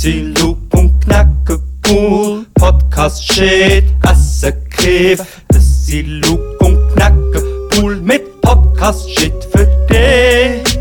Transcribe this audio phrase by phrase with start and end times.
[0.00, 2.46] sind Luke und Knackepool.
[2.54, 5.42] Podcast shit, Essen Kiff.
[5.48, 10.78] Das Luke und Knackepool mit Podcast shit für dich.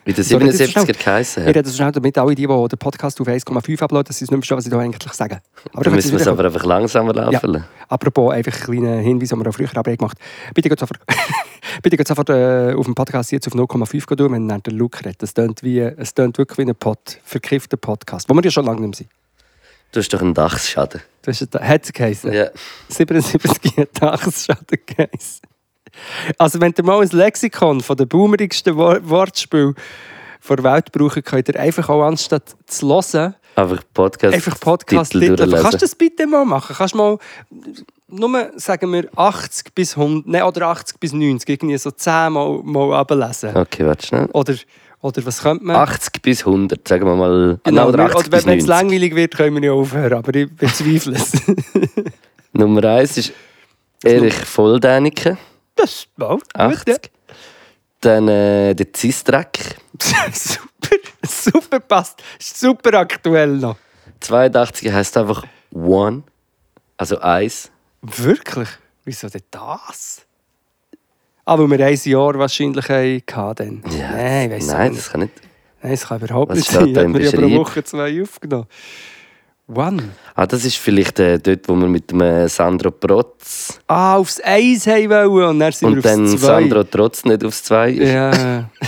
[0.05, 1.56] Wie der Sorry, das ist 77er geheißen Ich hat.
[1.56, 4.30] rede so schnell, damit alle die, die den Podcast auf 1,5 uploaden, dass sie es
[4.30, 5.41] nicht verstehen, was ich da eigentlich sage.
[5.73, 7.65] Aber Dann dann müssen wir es aber einfach langsamer laufen lassen.
[7.88, 10.55] Apropos, einfach einen kleinen Hinweis, den wir auch früher aber gemacht haben.
[10.55, 10.98] Bitte geht sofort,
[11.83, 14.98] bitte geht sofort äh, auf dem Podcast jetzt auf 0,5 tun, wenn er den Look
[15.05, 15.23] redet.
[15.23, 18.64] Es tönt, wie, es tönt wirklich wie ein Pod, verkiffter Podcast, wo wir ja schon
[18.64, 19.11] lange nicht mehr sind.
[19.92, 21.00] Du hast doch einen Dachsschaden.
[21.20, 22.33] Das ist ein- hat es geheißen.
[22.33, 22.48] Ja.
[22.89, 25.41] 77 hat Tagesschaden geheißen.
[26.39, 29.75] Also wenn ihr mal ein Lexikon von den boomerigsten Wor- Wortspielen
[30.48, 34.35] der Welt brauchen, könnt ihr einfach auch anstatt zu hören, Einfach Podcast.
[34.35, 35.53] einfach Podcast Titel Titel.
[35.61, 36.75] Kannst du das bitte mal machen?
[36.77, 37.19] Kannst du mal,
[38.09, 42.61] nur sagen wir 80 bis 100, nein, oder 80 bis 90, irgendwie so 10 mal,
[42.65, 43.55] mal ablesen.
[43.57, 44.27] Okay, warte schnell.
[44.33, 44.55] Oder,
[45.03, 45.77] oder was könnte man?
[45.77, 47.61] 80 bis 100, sagen wir mal.
[47.63, 48.67] Genau, oder wir- 80 oder wenn es 90.
[48.69, 51.33] langweilig wird, können wir ja aufhören, aber ich bezweifle es.
[52.53, 53.33] Nummer 1 ist
[54.03, 55.37] Erich Volldäniken,
[55.77, 56.67] das ist mal gut, ja.
[56.69, 57.11] 80.
[58.01, 59.77] Dann äh, der Zistreck,
[60.33, 62.23] super, super passt.
[62.41, 63.77] Super aktuell noch.
[64.20, 66.25] 82 heisst einfach One,
[66.97, 67.70] also eins.
[68.03, 68.69] Wirklich?
[69.05, 70.23] Wieso denn das?
[71.45, 73.83] Aber wir ein Jahr wahrscheinlich hatten dann.
[73.84, 75.01] Nein, ich weiss Nein, nicht.
[75.02, 75.33] das kann nicht.
[75.83, 76.96] Nein, das kann überhaupt Was nicht sein.
[76.96, 77.57] Hat im mir aber eine?
[77.57, 78.67] Woche zwei aufgenommen.
[79.74, 80.10] One.
[80.34, 84.40] Ah, das ist vielleicht äh, dort, wo wir mit dem äh, Sandro Protz Ah, aufs
[84.42, 86.46] Eis haben wollen und dann sind und wir dann aufs Zwei.
[86.46, 88.12] Sandro Trotz nicht aufs 2 ist.
[88.12, 88.70] Ja.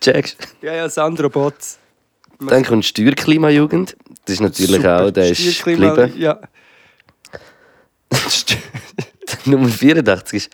[0.00, 0.36] Checkst?
[0.62, 1.78] ja, ja, Sandro Botz.
[2.40, 3.96] Dann kommt Steuerklimajugend.
[4.24, 5.06] Das ist natürlich Super.
[5.06, 6.12] auch, der ist geblieben.
[6.16, 6.38] Ja.
[9.44, 10.50] Nummer 84 ist.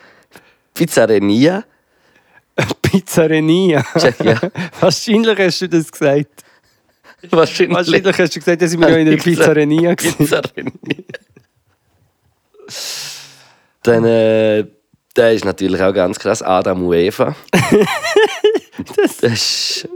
[0.73, 1.63] Pizzeria.
[3.97, 4.39] Check, ja.
[4.79, 6.44] Wahrscheinlich hast du das gesagt.
[7.31, 7.75] Wahrscheinlich.
[7.75, 9.95] Wahrscheinlich hast du gesagt, dass wir ja in einer Pizzeria.
[9.95, 10.71] Pizzeria.
[13.83, 14.65] Dann, äh,
[15.15, 16.41] der ist natürlich auch ganz krass.
[16.41, 17.35] Adam und Eva.
[18.97, 19.87] das ist.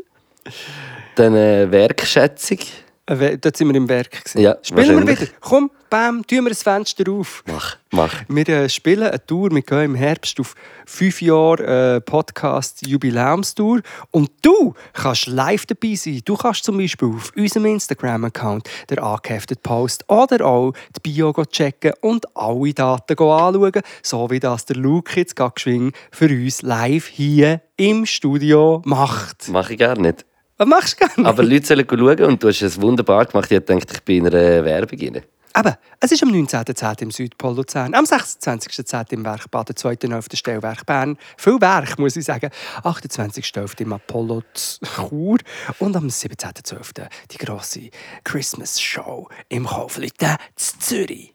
[1.16, 2.60] Dann äh, Werkschätzung.
[3.08, 4.12] Äh, Dort sind wir im Werk.
[4.12, 4.40] Gewesen.
[4.40, 5.28] Ja, Spielen wir wieder.
[5.40, 7.44] Komm, bam, tun wir ein Fenster auf.
[7.48, 8.14] Mach, mach.
[8.28, 9.52] Wir äh, spielen eine Tour.
[9.52, 10.56] Wir gehen im Herbst auf
[10.86, 13.82] fünf Jahre äh, Podcast-Jubiläumstour.
[14.12, 16.22] Und du kannst live dabei sein.
[16.24, 21.94] Du kannst zum Beispiel auf unserem Instagram-Account den angeheftet Post oder auch die Bio checken
[22.02, 27.08] und alle Daten anschauen, so wie das der Luke jetzt gerade geschwind für uns live
[27.08, 29.48] hier im Studio macht.
[29.50, 30.26] Mach ich gar nicht.
[30.58, 31.30] Was machst du gerne?
[31.30, 33.50] Aber Leute sollen schauen und du hast es wunderbar gemacht.
[33.52, 35.24] Ich dachte, ich bin in einer Werbung rein.
[35.60, 37.02] Eben, es ist am 19.10.
[37.02, 39.12] im Südpol Luzern, am 26.10.
[39.14, 40.36] im Werk Baden, 2.11.
[40.38, 42.50] Stellwerk Bern, viel Werk, muss ich sagen,
[42.84, 43.82] 28.11.
[43.82, 45.38] im Apollo Chur
[45.80, 47.08] und am 17.12.
[47.32, 47.90] die grosse
[48.24, 51.34] Christmas-Show im Kaufleuten zu Zürich.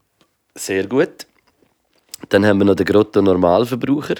[0.54, 1.26] Sehr gut.
[2.30, 4.14] Dann haben wir noch den Grotto Normalverbraucher.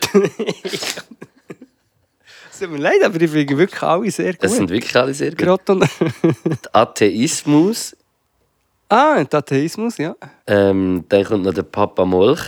[2.52, 4.44] Es tut mir leid, aber ich finde wirklich alle sehr gut.
[4.44, 5.38] Das sind wirklich alle sehr gut.
[5.38, 5.76] Grotto-
[6.44, 7.96] Der Atheismus.
[8.88, 10.14] Ah, der Atheismus, ja.
[10.46, 12.40] Ähm, dann kommt noch der Papa Molch.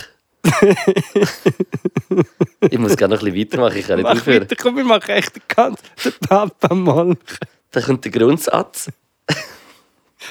[2.69, 4.41] ich muss gerne noch ein bisschen weitermachen, ich kann nicht Mach aufhören.
[4.43, 5.83] weiter, komm, wir machen echt den ganzen
[6.27, 7.17] Papa Molch.
[7.71, 8.89] Dann kommt der Grundsatz.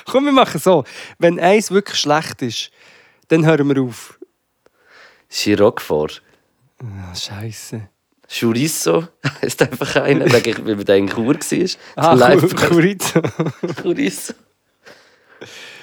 [0.07, 0.85] Komm, wir machen so,
[1.19, 2.71] wenn eins wirklich schlecht ist,
[3.29, 4.19] dann hören wir auf.
[5.29, 6.09] Chirocphor.
[6.83, 7.89] Ah, Scheiße.
[8.29, 9.07] Chorizo
[9.43, 10.41] heisst einfach einer, weil
[10.85, 11.69] der in Chur war.
[11.97, 13.23] Ah, Live- Chorizo.
[13.83, 14.35] Chorizo.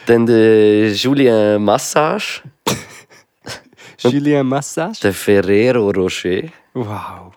[0.05, 2.41] Dann der Julien Massage.
[4.00, 5.00] Julien Massage.
[5.01, 6.50] Der Ferrero Rocher.
[6.73, 7.33] Wow.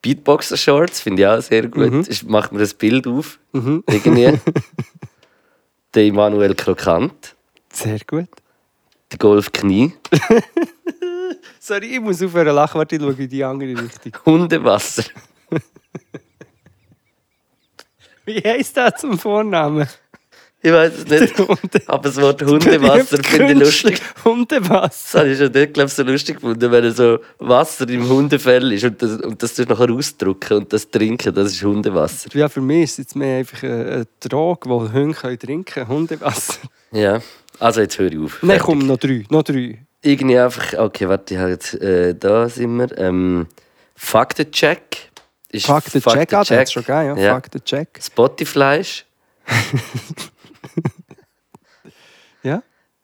[0.00, 1.92] Beatboxer Shorts finde ich auch sehr gut.
[1.92, 2.04] Mhm.
[2.08, 3.38] Ich mache mir das Bild auf.
[3.52, 4.40] Irgendwie.
[5.94, 7.36] der Immanuel Krokant.
[7.72, 8.28] Sehr gut.
[9.10, 9.92] Der Golf Knie.
[11.60, 14.12] Sorry, ich muss aufhören lachen, warte, ich schaue in die andere Richtung.
[14.24, 15.04] Hundewasser.
[18.24, 19.86] Wie heisst das zum Vornamen?
[20.64, 21.34] Ich weiß es nicht.
[21.88, 24.00] Aber das Wort Hundewasser finde ich lustig.
[24.14, 25.18] Das Hundewasser.
[25.18, 28.84] habe ich schon nicht, glaube ich, so lustig gefunden, wenn so Wasser im Hundefell ist
[28.84, 32.30] und das, und das nachher ausdrücken und das trinken, das ist Hundewasser.
[32.34, 35.64] Ja, für mich ist es jetzt mehr einfach eine, eine Droge, die Hunde können trinken
[35.64, 35.88] können.
[35.88, 36.60] Hundewasser.
[36.92, 37.20] Ja,
[37.58, 38.38] also jetzt höre ich auf.
[38.42, 39.24] Nein, komm, noch drei.
[39.30, 39.84] Noch drei.
[40.00, 42.98] Irgendwie einfach, okay, warte, ich habe jetzt, äh, da sind wir.
[42.98, 43.46] Ähm,
[43.96, 45.10] Faktencheck.
[45.50, 47.24] Ist Fuck the check, ah, das hat's schon gegeben, ja.
[47.24, 47.34] Ja.
[47.34, 47.88] Fuck the check.
[48.00, 49.04] Spotifleisch.
[49.44, 50.41] Ja.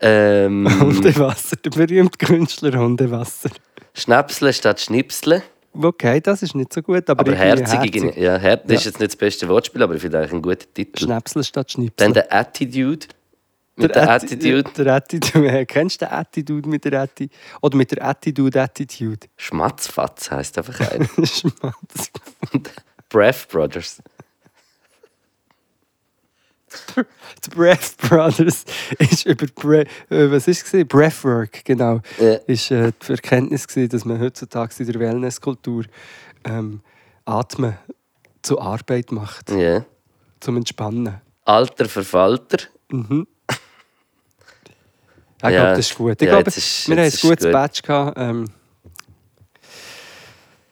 [0.01, 3.51] Ähm, Hundewasser, der berühmte Künstler Hundewasser.
[3.95, 5.43] Schnäpsle statt Schnipsle.
[5.75, 7.95] Okay, das ist nicht so gut, aber, Aber herzig.
[7.95, 8.17] herzig.
[8.17, 10.73] Ja, her das ist jetzt nicht das beste Wortspiel, aber ich finde eigentlich einen guten
[10.75, 11.05] Titel.
[11.05, 12.13] Schnäpsel statt Dann Schnipsel.
[12.13, 13.07] der Attitude.
[13.77, 14.71] Mit der, Atti- Attitude.
[14.77, 15.67] Der Attitude.
[15.69, 17.31] Kennst du den Attitude mit der Atti?
[17.63, 19.29] Oder mit der Attitude Attitude?
[19.37, 21.07] Schmatzfatz heisst einfach einer.
[21.25, 22.11] Schmatz.
[23.09, 24.03] Breath Brothers.
[27.45, 28.65] Die Breath Brothers
[28.99, 29.81] ist über Bre
[30.11, 30.87] äh, was ist es?
[30.89, 32.01] Breathwork, genau.
[32.19, 32.35] Ja.
[32.47, 35.85] Ist äh, die Erkenntnis gewesen, dass man heutzutage in der Wellnesskultur
[36.45, 36.81] ähm,
[37.25, 37.77] Atmen
[38.43, 39.85] zur Arbeit macht, Ja.
[40.41, 41.21] zum Entspannen.
[41.45, 42.59] Alter Verfalter.
[42.91, 43.27] Mhm.
[45.41, 46.17] Ich Ja, glaube, das ist gut.
[46.21, 47.53] Ich ja, glaube, ist- wir haben ein gutes gut.
[47.53, 48.19] Badge gehabt.
[48.19, 48.45] Ähm,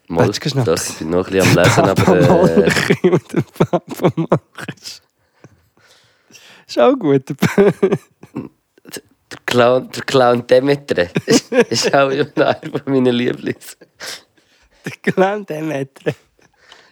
[0.08, 0.66] Mal, du geschnappt?
[0.68, 5.02] das, bin noch ein bisschen am Lesen, aber äh, und.
[6.66, 7.22] Ist auch gut.
[8.34, 13.76] der, Clown, der Clown Demetre ist, ist auch einer meiner Lieblings.
[14.84, 16.12] Der Clown Demeter.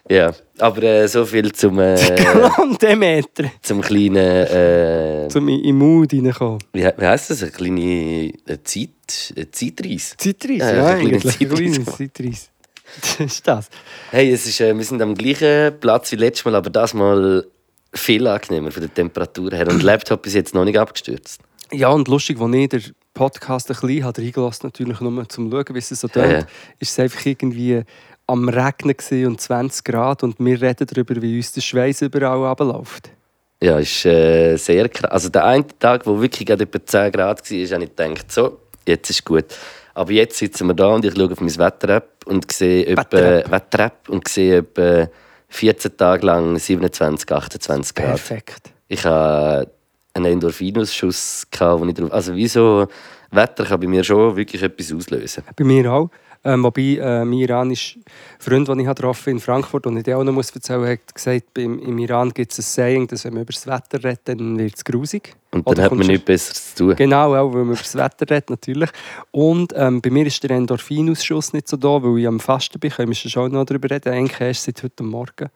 [0.07, 3.51] Ja, aber äh, so viel zum, äh, Clown Demeter.
[3.61, 4.15] zum kleinen.
[4.17, 6.59] Äh, Zum in in Mut reinkommen.
[6.73, 7.41] wie, wie heisst das?
[7.41, 10.15] Eine kleine äh, Zeit, äh, Zeitreise.
[10.17, 11.15] Zeitreise, Ja, ja, eine kleine.
[11.15, 12.47] Eine Zeitreise kleine Zeitreise.
[13.01, 13.67] Das ist das.
[14.11, 17.43] Hey, es ist, äh, wir sind am gleichen Platz wie letztes Mal, aber das Mal
[17.97, 19.67] viel angenehmer von der Temperatur her.
[19.67, 21.41] Und Laptop ist jetzt noch nicht abgestürzt.
[21.71, 22.83] Ja, und lustig, als ich den
[23.13, 26.39] Podcast ein bisschen habe reingelassen natürlich nur zum Schauen, wie es so tönt, ja.
[26.79, 27.81] ist es einfach irgendwie
[28.27, 33.09] am Regnen und 20 Grad und wir reden darüber, wie uns der Schweiß überall runterläuft.
[33.61, 35.11] Ja, ist äh, sehr krass.
[35.11, 38.59] Also der eine Tag, wo wirklich gerade etwa 10 Grad war, habe ich gedacht, so,
[38.85, 39.45] jetzt ist gut.
[39.93, 43.49] Aber jetzt sitzen wir da und ich schaue auf mein Wetter-App und sehe Wetter-App.
[43.49, 45.07] Wetter-App und sehe etwa
[45.55, 48.07] 14 Tage lang 27, 28 Grad.
[48.07, 48.71] Perfekt.
[48.87, 49.71] Ich hatte
[50.15, 52.11] einen Endorphinausschuss, gehabt, wo ich drauf...
[52.11, 52.87] Also wie so
[53.31, 55.43] Wetter kann bei mir schon wirklich etwas auslösen.
[55.55, 56.09] Bei mir auch.
[56.47, 57.99] Ähm, wobei äh, mein iranischer
[58.37, 61.57] Freund, den ich getroffen in Frankfurt und ich dir auch noch muss erzählen hat gesagt,
[61.57, 64.57] im, im Iran gibt es ein Saying, dass wenn man über das Wetter redet, dann
[64.59, 65.35] wird es grusig.
[65.51, 66.95] Und Oder dann hat man nichts Besseres zu tun.
[66.97, 68.91] Genau, auch weil man über das Wetter redet, natürlich.
[69.31, 72.91] Und ähm, bei mir ist der Endorphinausschuss nicht so da, weil ich am Fasten bin.
[72.91, 74.13] Können wir schon noch darüber reden.
[74.13, 75.49] Eigentlich erst seit heute Morgen.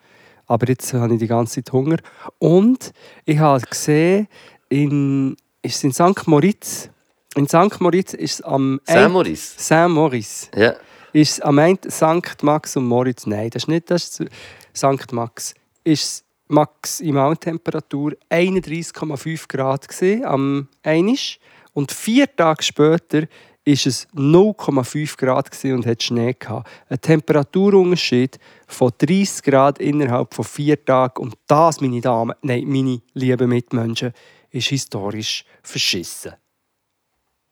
[0.49, 1.97] Aber jetzt habe ich die ganze Zeit Hunger.
[2.39, 2.91] Und
[3.23, 4.27] ich habe gesehen,
[4.67, 6.27] in, ist es in St.
[6.27, 6.89] Moritz,
[7.35, 7.79] in St.
[7.79, 9.53] Moritz ist es am Sam Morris?
[9.57, 10.49] Saint Moritz.
[10.55, 10.73] Ja.
[11.13, 12.41] Ist es am Ende St.
[12.41, 13.27] Max und Moritz?
[13.27, 14.19] Nein, das ist nicht das.
[14.19, 14.29] Ist
[14.75, 15.13] St.
[15.13, 15.53] Max.
[15.83, 21.39] Ist Maximaltemperatur 31,5 Grad gewesen, am Einisch.
[21.73, 23.27] Und vier Tage später
[23.71, 26.68] ist es 0,5 Grad und hat Schnee gehabt.
[26.89, 31.21] Ein Temperaturunterschied von 30 Grad innerhalb von vier Tagen.
[31.21, 34.12] Und das, meine Damen, nein, meine lieben Mitmenschen,
[34.50, 36.33] ist historisch verschissen.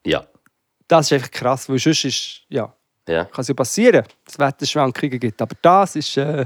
[0.05, 0.25] Ja.
[0.87, 2.73] Das ist einfach krass, weil sonst ist, ja,
[3.07, 3.25] ja.
[3.25, 5.39] kann es ja passieren, dass es Wetterschwankungen gibt.
[5.41, 6.45] Aber das ist, äh,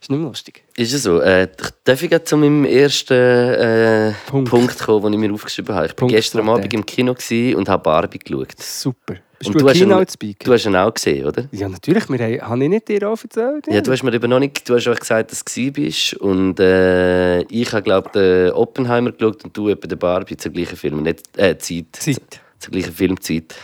[0.00, 0.64] ist nicht mehr lustig.
[0.76, 1.20] Ist es so?
[1.20, 1.48] Äh,
[1.84, 4.50] darf ich zu meinem ersten äh, Punkt.
[4.50, 4.78] Punkt.
[4.78, 5.86] kommen, den ich mir aufgeschrieben habe?
[5.86, 7.14] Ich war gestern Abend im Kino
[7.56, 8.54] und habe Barbie geschaut.
[8.60, 9.16] Super.
[9.38, 10.44] Bist Und du, ein hast ihn- Keynote-Speaker?
[10.46, 11.44] Du hast ihn auch gesehen, oder?
[11.52, 12.08] Ja, natürlich.
[12.08, 13.66] Wir haben, habe ich nicht dir auch erzählt?
[13.68, 16.58] Ja, du hast mir eben noch nicht, du hast auch gesagt, dass du bist und
[16.58, 21.02] äh, ich habe glaube den Oppenheimer geschaut und du etwa den Barbie zur gleichen Film,
[21.02, 22.40] nicht äh, Zeit, Zeit.
[22.58, 23.54] zur gleichen Filmzeit.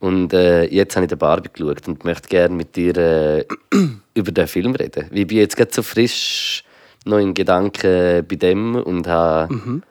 [0.00, 3.44] Und äh, jetzt habe ich den Barbie geschaut und möchte gerne mit dir äh,
[4.14, 5.06] über den Film reden.
[5.12, 6.64] Ich bin jetzt gerade so frisch
[7.04, 9.82] noch in Gedanken bei dem und habe Mhm.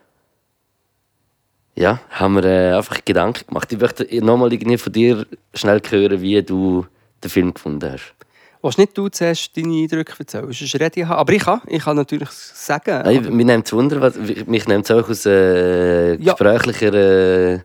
[1.76, 3.72] ja, haben wir äh, einfach Gedanken gemacht.
[3.72, 6.86] Ich möchte nochmal irgendwie von dir schnell hören, wie du
[7.24, 8.14] den Film gefunden hast.
[8.62, 10.52] Willst nicht du zuerst deine Eindrücke erzählen?
[10.52, 11.06] Sonst rede ich.
[11.06, 11.62] Aber ich kann.
[11.68, 13.04] Ich kann natürlich sagen.
[13.06, 16.34] Nein, mich nimmt es Wunder, was, mich nimmt es auch aus äh, Ja.
[16.34, 17.60] gesprächlicher äh,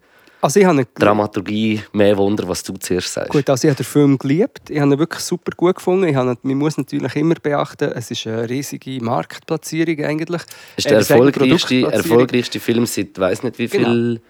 [0.45, 3.31] Also ich habe ihn, Dramaturgie mehr Wunder, was du zuerst sagst.
[3.31, 4.69] Gut, also ich habe den Film geliebt.
[4.69, 6.07] Ich habe ihn wirklich super gut gefunden.
[6.07, 10.43] Ich habe, ihn- man muss natürlich immer beachten, es ist eine riesige Marktplatzierung eigentlich.
[10.77, 13.89] ist der erfolgreichste, erfolgreichste Film seit weiß nicht wie Genau.
[13.89, 14.21] viel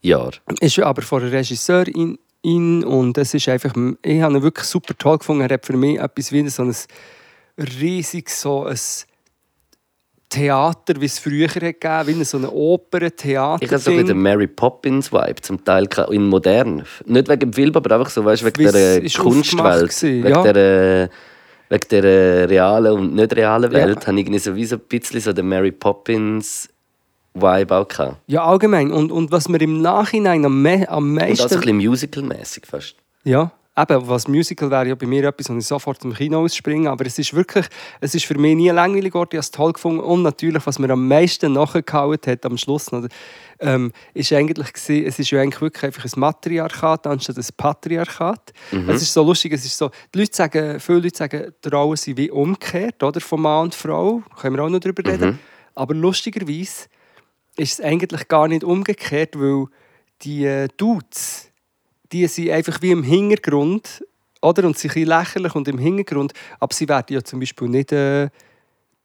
[0.00, 0.36] Jahren.
[0.60, 4.66] ist aber von einem Regisseur in, in und es ist einfach, ich habe ihn wirklich
[4.66, 5.42] super toll gefunden.
[5.42, 6.74] Er hat für mich etwas wie so ein
[7.58, 8.78] riesiges, so ein
[10.30, 13.62] Theater, wie es früher hat gegeben, wie so eine Oper, Theater.
[13.62, 16.84] Ich habe so den Mary Poppins Vibe zum Teil in modern.
[17.04, 20.52] Nicht wegen dem Film, aber einfach so, weißt, wegen der Kunstwelt, wegen ja.
[20.52, 21.10] der,
[21.68, 23.78] wegen der realen und nicht realen Ja.
[23.78, 26.68] Welt, habe ich so wie so ein bisschen so den Mary Poppins
[27.34, 28.16] Vibe auch gehabt.
[28.26, 28.92] Ja, allgemein.
[28.92, 31.60] Und, und was mir im Nachhinein am, me am Und auch so ein meisten...
[31.60, 32.94] bisschen musical-mäßig fast.
[33.24, 36.90] Ja, eben, was Musical wäre ja bei mir etwas, wo ich sofort im Kino ausspringe.
[36.90, 37.66] Aber es ist wirklich,
[38.00, 39.30] es ist für mich nie langweilig geworden.
[39.32, 40.00] Ich habe es toll gefunden.
[40.00, 43.06] Und natürlich, was mir am meisten nachgehauen hat am Schluss, noch,
[43.60, 48.52] ähm, ist eigentlich gewesen, es ist ja eigentlich wirklich einfach ein Matriarchat anstatt ein Patriarchat.
[48.88, 51.96] Es ist so lustig, es ist so, die Leute sagen, viele Leute sagen, die Rollen
[51.96, 54.22] sind wie umgekehrt, oder, von Mann und Frau.
[54.40, 55.38] Können wir auch noch darüber reden.
[55.74, 56.86] Aber lustigerweise
[57.56, 59.66] ist es eigentlich gar nicht umgekehrt, weil
[60.22, 61.49] die äh, Dudes,
[62.12, 64.04] die sind einfach wie im Hintergrund,
[64.42, 64.64] oder?
[64.64, 68.28] Und sind ein lächerlich und im Hintergrund, aber sie werden ja zum Beispiel nicht äh,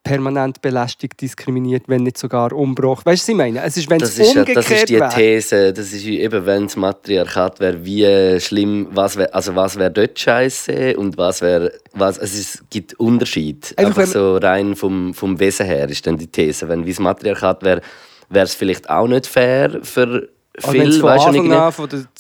[0.06, 3.06] permanent belästigt, diskriminiert, wenn nicht sogar umgebracht.
[3.06, 3.64] Weißt du, was ich meine?
[3.64, 5.10] Es ist, wenn Das es ist, umgekehrt das ist die wäre.
[5.10, 9.78] These, das ist eben, wenn das Matriarchat wäre, wie äh, schlimm, was wär, also was
[9.78, 13.74] wäre dort scheiße und was wäre, was, also es gibt Unterschied.
[13.78, 16.70] Einfach, Einfach, so rein vom, vom Wesen her ist dann die These.
[16.70, 17.82] Wenn wie das Matriarchat wäre,
[18.30, 21.74] wäre es vielleicht auch nicht fair für Von weißt du, von der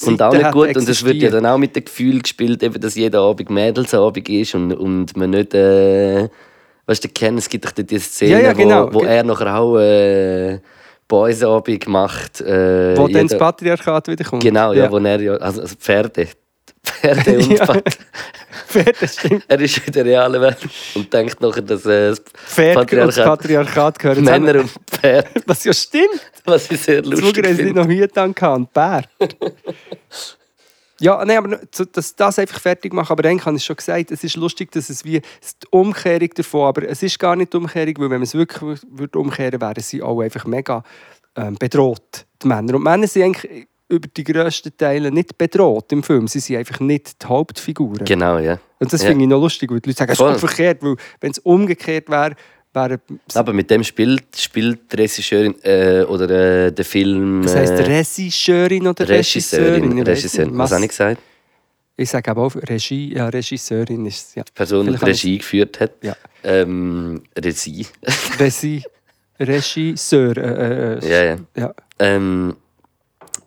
[0.05, 0.75] und auch nicht gut.
[0.75, 4.27] Und es wird ja dann auch mit dem Gefühl gespielt, eben, dass jeder Abend Mädelsabend
[4.27, 5.53] ist und, und man nicht.
[5.53, 6.27] Äh,
[6.85, 8.87] weißt du, Ken, es gibt doch dort die Szene, Ja, ja, genau.
[8.93, 10.59] wo, wo er nachher auch äh,
[11.07, 12.41] Boysabend macht.
[12.41, 14.43] Äh, Wo dann das Patriarchat wiederkommt.
[14.43, 15.33] Genau, ja, wo er ja.
[15.35, 16.27] Also, also Pferde.
[17.13, 17.81] Pferde und Ja.
[18.67, 19.45] Pferde, stimmt.
[19.47, 20.57] Er ist in der realen Welt
[20.95, 25.29] und denkt nachher, dass äh, das Pferd und das Patriarchat Patriarchat gehören Männer und Pferde,
[25.45, 26.21] Was ja stimmt.
[26.45, 27.73] was ich sehr lustig sie finde.
[27.81, 28.21] noch Hüte
[28.53, 29.03] und Bär.
[30.99, 31.59] Ja, nein, aber
[31.91, 33.11] dass das einfach fertig machen.
[33.11, 36.67] Aber eigentlich habe ich schon gesagt, es ist lustig, dass es wie die Umkehrung davon,
[36.67, 39.81] aber es ist gar nicht die Umkehrung, weil wenn man es wirklich würde umkehren, wären
[39.83, 40.83] sie auch einfach mega
[41.35, 42.75] ähm, bedroht, die Männer.
[42.75, 46.27] Und die Männer sind eigentlich über die grössten Teile nicht bedroht im Film.
[46.27, 48.03] Sie sind einfach nicht die Hauptfiguren.
[48.05, 48.59] Genau, ja.
[48.79, 49.09] Und das Ja.
[49.09, 52.09] finde ich noch lustig, weil die Leute sagen, es ist verkehrt, weil wenn es umgekehrt
[52.09, 52.35] wäre,
[52.73, 52.99] wäre
[53.35, 56.29] Aber mit dem spielt, spielt die Regisseurin äh, oder
[56.65, 57.41] äh, der Film.
[57.43, 59.73] das heisst äh, Regisseurin oder Regisseurin.
[59.73, 60.03] Regisseurin.
[60.07, 60.57] Regisseurin.
[60.57, 61.21] Was habe ich gesagt?
[61.97, 64.43] Ich sage aber auch Regie, ja, Regisseurin ist es, ja.
[64.43, 65.91] Die Person, die Vielleicht die Regie geführt hat.
[66.01, 66.15] Ja.
[66.43, 67.87] Ähm, Regie.
[68.37, 68.83] Regie,
[69.39, 71.37] Regisseur, äh, äh, ja, ja.
[71.55, 71.73] ja.
[71.99, 72.55] Ähm,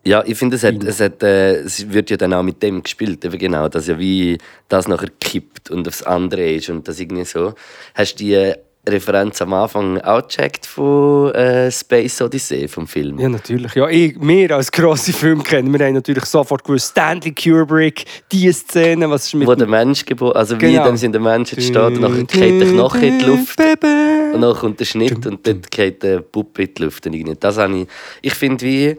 [0.08, 2.82] ja, ich finde, es, hat, es, hat, äh, es wird ja dann auch mit dem
[2.82, 4.38] gespielt, eben genau, dass ja wie
[4.68, 7.54] das nachher kippt und aufs andere ist und das irgendwie so.
[7.94, 8.56] Hast du die äh,
[8.88, 13.18] Referenz am Anfang auch gecheckt von äh, Space Odyssey vom Film?
[13.18, 13.74] Ja, natürlich.
[13.74, 19.10] Ja, ich, wir als grosse Filmkenner, wir haben natürlich sofort gewusst, Stanley Kubrick, diese Szene,
[19.10, 20.84] was ist mit Wo der Mensch geboren, also wie Genau.
[20.84, 24.40] dann sind der Mensch jetzt steht und nachher geht der Knochen in die Luft und
[24.40, 27.06] dann kommt der Schnitt und dort geht der Puppe in die Luft.
[27.06, 27.36] Und irgendwie.
[27.38, 27.88] Das habe ich,
[28.22, 28.96] ich finde, wie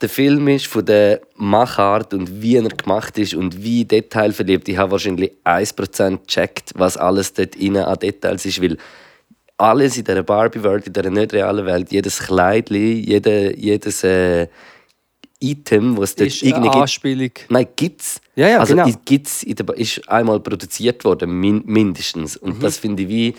[0.00, 4.68] der Film ist von der Machart und wie er gemacht ist und wie detailverliebt.
[4.68, 8.76] Ich habe wahrscheinlich 1% gecheckt, was alles dort innen an Details ist, weil
[9.56, 14.48] alles in dieser Barbie-Welt, in dieser nicht realen Welt, jedes Kleidli, jede, jedes äh,
[15.40, 17.30] Item, was es dort ist eine irgendwie gibt, Anspielung.
[17.48, 18.20] Nein, gibt's.
[18.34, 18.90] Ja, ja, also genau.
[19.06, 22.36] gibt's in der, ist einmal produziert worden, min, mindestens.
[22.36, 22.60] Und Mhm.
[22.60, 23.34] das finde ich wie,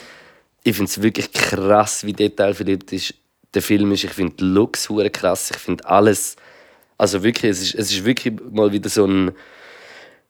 [0.63, 3.13] ich finde es wirklich krass, wie detailverliebt ist
[3.57, 4.03] der Film ist.
[4.03, 5.51] Ich finde die Looks krass.
[5.51, 6.35] Ich finde alles,
[6.97, 9.31] also wirklich, es ist, es ist wirklich mal wieder so ein,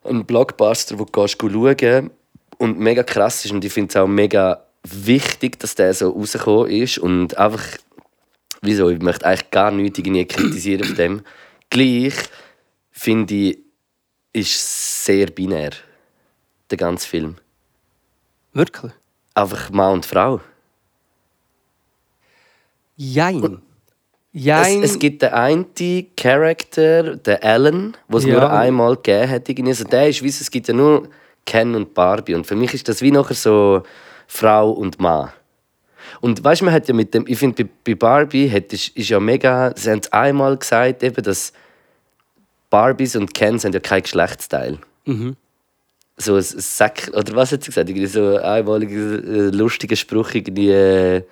[0.04, 2.10] ein Blockbuster, wo du gehst schauen
[2.58, 3.52] und mega krass ist.
[3.52, 7.64] Und ich finde es auch mega wichtig, dass der so rausgekommen ist und einfach,
[8.62, 11.22] wieso, ich möchte eigentlich gar nichts irgendwie kritisieren auf dem.
[11.70, 12.14] Gleich
[12.92, 13.60] finde ich,
[14.32, 15.72] ist sehr binär,
[16.70, 17.36] der ganze Film.
[18.54, 18.94] Wirklich?
[19.34, 20.42] Einfach Mann und Frau.
[22.98, 23.62] Jein.
[24.34, 24.84] Jein.
[24.84, 25.66] Es, es gibt den einen
[26.16, 28.34] Charakter, den Alan, den es Ja.
[28.34, 29.50] nur einmal gegeben hat.
[29.68, 31.08] Also der ist, wie es gibt ja nur
[31.46, 32.36] Ken und Barbie.
[32.36, 33.84] Und für mich ist das wie nachher so
[34.28, 35.30] Frau und Mann.
[36.22, 38.90] Und weißt du, man hat ja mit dem, ich finde, bei, bei Barbie hat, ist,
[38.90, 41.54] ist ja mega, sie haben es einmal gesagt, eben, dass
[42.70, 44.78] Barbies und Kens haben ja kein Geschlechtsteil.
[46.18, 47.90] So ein Sack, oder was hat sie gesagt?
[47.90, 51.24] Irgendwie so ein einmaliger, äh, lustiger Spruch, irgendwie, äh,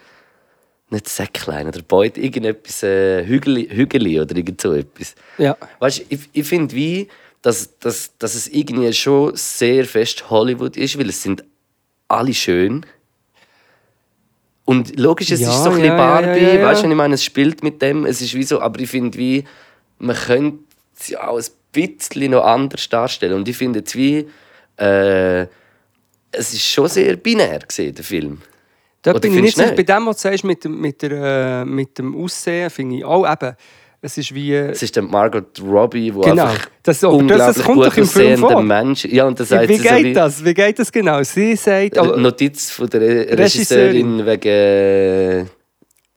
[0.89, 5.15] nicht Säcklein oder Beut, irgendetwas, äh, Hügeli, Hügeli oder irgend so etwas.
[5.37, 5.57] ja.
[5.79, 7.07] Weißt du, ich, ich finde wie,
[7.41, 11.43] dass, dass, dass es irgendwie schon sehr fest Hollywood ist, weil es sind
[12.07, 12.85] alle schön.
[14.63, 17.13] Und logisch, es Ja, ist so ein ja, bisschen Barbie, ja, weißt du, ich meine,
[17.15, 19.43] es spielt mit dem, es ist wie so, aber ich finde wie,
[19.99, 20.59] man könnte
[20.99, 23.33] es ja auch ein bisschen noch anders darstellen.
[23.35, 24.27] Und ich finde jetzt wie,
[24.77, 25.41] äh,
[26.31, 28.41] es ist schon sehr binär gesehen, der Film.
[29.05, 29.71] Da Oder bin ich nicht sicher.
[29.75, 31.12] Bei dem, was du sagst, mit dem, mit der,
[31.62, 33.55] äh, mit dem Aussehen, finde ich auch eben,
[34.01, 34.51] es ist wie...
[34.55, 36.43] Es ist dann Margot Robbie, die Genau.
[36.45, 38.62] einfach Das- aber das- unglaublich das kommt gut doch im Film vor.
[38.63, 39.05] Mensch.
[39.05, 40.43] Ja, und das wie so geht wie das?
[40.43, 41.21] Wie geht das genau?
[41.21, 42.00] Sie sagt...
[42.00, 44.19] Oh, Notiz von der Re- Regisseurin.
[44.21, 45.50] Regisseurin wegen...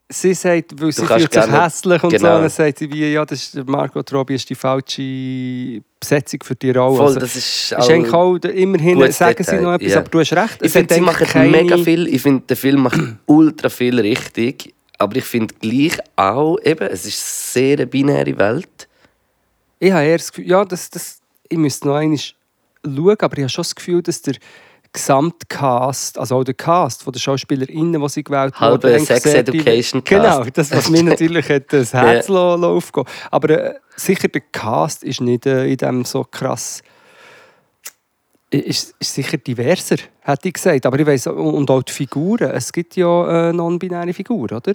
[0.09, 2.41] sie sagt, weil sie fühlt sich hässlich und so, genau.
[2.41, 6.71] dann sagt sie wie, ja, das ist, Margot Robbie ist die falsche Besetzung für die
[6.71, 6.97] Rolle.
[6.97, 8.37] Voll, Also, das ist ist eigentlich auch...
[8.37, 9.99] immerhin sagen sie noch etwas, ja.
[9.99, 10.59] aber du hast recht.
[10.63, 12.07] Ich finde, sie machen keine- mega viel.
[12.09, 14.75] Ich finde, der Film macht ultra viel richtig.
[15.01, 18.89] Aber ich finde gleich auch, eben, es ist sehr eine binäre Welt.
[19.79, 23.43] Ich habe eher das Gefühl, ja, das, das, ich müsste noch einmal schauen, aber ich
[23.43, 24.35] habe schon das Gefühl, dass der
[24.93, 29.39] Gesamtcast, also auch der Cast von den SchauspielerInnen, die sie gewählt Halbe wurden, Sex diver-
[29.39, 30.59] Education Genau, Cast.
[30.59, 32.35] das, was mir natürlich hat das Herz ja.
[32.35, 36.83] aufgehen Aber äh, sicher, der Cast ist nicht äh, in dem so krass...
[38.51, 40.87] Ist, ist sicher diverser, hätte ich gesagt.
[40.87, 42.51] Aber ich weiss, und auch die Figuren.
[42.51, 44.73] Es gibt ja äh, non-binäre Figuren, oder?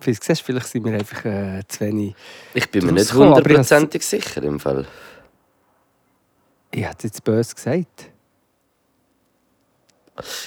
[0.00, 2.14] Vielleicht, siehst, vielleicht sind wir einfach äh, zu wenig...
[2.54, 4.86] Ich bin mir nicht hundertprozentig sicher im Fall.
[6.70, 8.10] Ich hätte jetzt böse gesagt.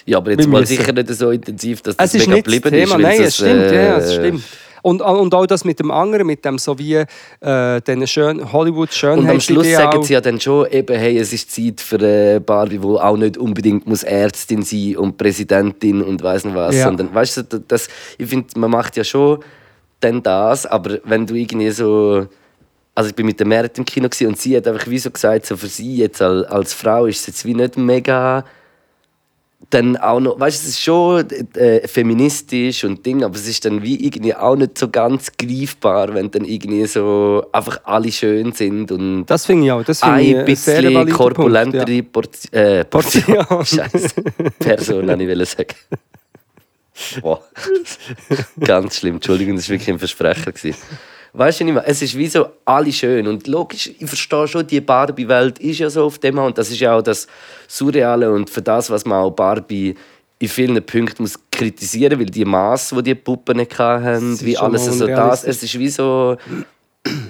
[0.06, 2.42] Ja, aber jetzt Wir mal müssen- sicher nicht so intensiv, dass das Es ist mega
[2.42, 3.02] geblieben Thema, ist.
[3.02, 4.44] nein, es stimmt, ja, es äh, stimmt.
[4.82, 8.94] Und, und auch das mit dem anderen, mit dem so wie äh, diesen schön, hollywood
[8.94, 11.98] schönheitsideal Und am Schluss sagen sie ja dann schon, eben, hey, es ist Zeit für
[11.98, 16.76] eine Barbie, die auch nicht unbedingt muss Ärztin sein und Präsidentin und weiss nicht was.
[16.76, 16.86] Ja.
[16.86, 19.40] Sondern, weißt du, das, ich finde, man macht ja schon
[20.00, 22.28] dann das, aber wenn du irgendwie so...
[22.96, 25.46] Also ich bin mit der Merit im Kino und sie hat einfach wie so gesagt,
[25.46, 28.44] so für sie jetzt als, als Frau ist es jetzt wie nicht mega
[29.70, 33.66] dann auch noch, weißt du, es ist schon äh, feministisch und Ding, aber es ist
[33.66, 38.54] dann wie irgendwie auch nicht so ganz greifbar, wenn dann irgendwie so einfach alle schön
[38.54, 39.84] sind und Das finde ich auch.
[39.84, 42.54] Das finde ich ein bisschen korpulentere Punkt, ja.
[42.54, 43.46] Portion, äh, Portion.
[43.48, 43.66] Portion.
[43.92, 44.22] Scheiße.
[44.60, 45.76] Person, habe ich wollte sagen.
[47.22, 47.42] Wow.
[48.60, 50.52] Ganz schlimm, Entschuldigung, das war wirklich ein Versprecher.
[50.52, 50.82] gewesen.
[51.34, 53.28] Weißt du nicht mehr, es ist wie so alle schön.
[53.28, 56.80] Und logisch, ich verstehe schon, die Barbie-Welt ist ja so auf dem und das ist
[56.80, 57.28] ja auch das
[57.68, 59.96] Surreale und für das, was man auch Barbie
[60.40, 64.86] in vielen Punkten muss kritisieren, weil die Maß, wo die Puppen nicht hatten, wie alles
[64.86, 66.38] so das, es ist wie so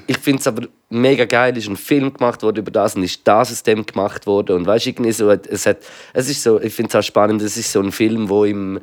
[0.07, 3.21] ich finde es aber mega geil, ist ein Film gemacht worden über das und ist
[3.27, 4.57] das aus dem gemacht worden.
[4.57, 5.77] Und weißt irgendwie so, es hat,
[6.13, 8.79] es ist so, ich finde es auch spannend, es ist so ein Film, wo im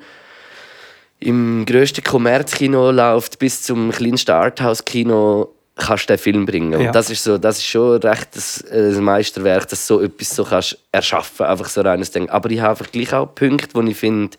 [1.20, 6.80] im grössten Kommerzkino läuft bis zum kleinsten Arthouse-Kino kannst du den Film bringen.
[6.80, 6.88] Ja.
[6.88, 10.02] Und das ist, so, das ist schon recht das, äh, das Meisterwerk, dass du so
[10.02, 12.28] etwas so kannst erschaffen einfach so reines Ding.
[12.30, 14.36] Aber ich habe einfach gleich auch Punkte, wo ich finde,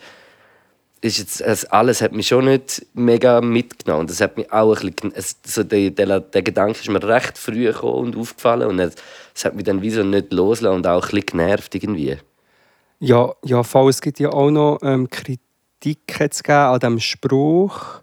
[1.02, 4.08] ist jetzt, es, alles hat mich schon nicht mega mitgenommen.
[4.08, 7.38] Das hat mich auch ein bisschen, es, so der, der, der Gedanke ist mir recht
[7.38, 8.96] früh gekommen und aufgefallen und es,
[9.36, 12.18] es hat mich dann wie so nicht losgelassen und auch ein bisschen genervt irgendwie.
[13.00, 15.42] Ja, ja voll, es gibt ja auch noch ähm, Kritik
[16.20, 18.02] hat's gegeben an diesem Spruch.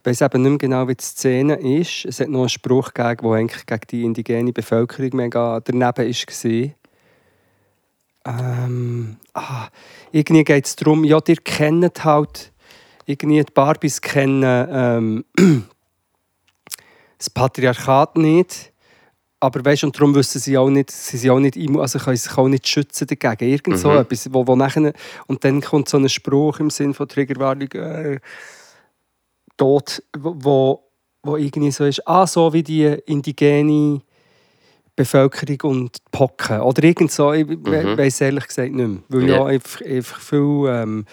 [0.00, 2.04] Ich weiß eben nicht mehr genau, wie die Szene ist.
[2.04, 6.70] Es hat noch einen Spruch gegeben, der eigentlich gegen die indigene Bevölkerung mega daneben war.
[8.26, 9.68] Ähm, ah,
[10.12, 12.52] irgendwie geht es darum, ja, ihr kennt halt,
[13.06, 15.24] irgendwie die Barbies kennen ähm,
[17.18, 18.67] das Patriarchat nicht.
[19.40, 22.36] Aber weißt, und darum wissen sie auch nicht, sie sind auch nicht, also können sich
[22.36, 23.50] auch nicht schützen dagegen.
[23.52, 23.98] Irgend so Mhm.
[23.98, 24.92] etwas, wo, wo nachher,
[25.28, 28.18] und dann kommt so ein Spruch im Sinn von Triggerwarnung, äh,
[29.56, 30.82] dort, wo,
[31.22, 34.00] wo, irgendwie so ist, ah, so wie die indigene
[34.96, 36.60] Bevölkerung und die Pocken.
[36.60, 37.96] Oder irgend so, ich Mhm.
[37.96, 38.98] weiß ehrlich gesagt nicht mehr.
[39.08, 39.36] Weil Ja.
[39.36, 41.04] ja einfach, einfach viel, ähm,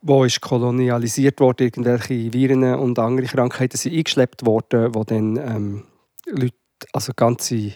[0.00, 5.82] wo ist kolonialisiert worden, irgendwelche Viren und andere Krankheiten sind eingeschleppt worden, wo dann ähm,
[6.26, 6.54] Leute,
[6.92, 7.72] also ganze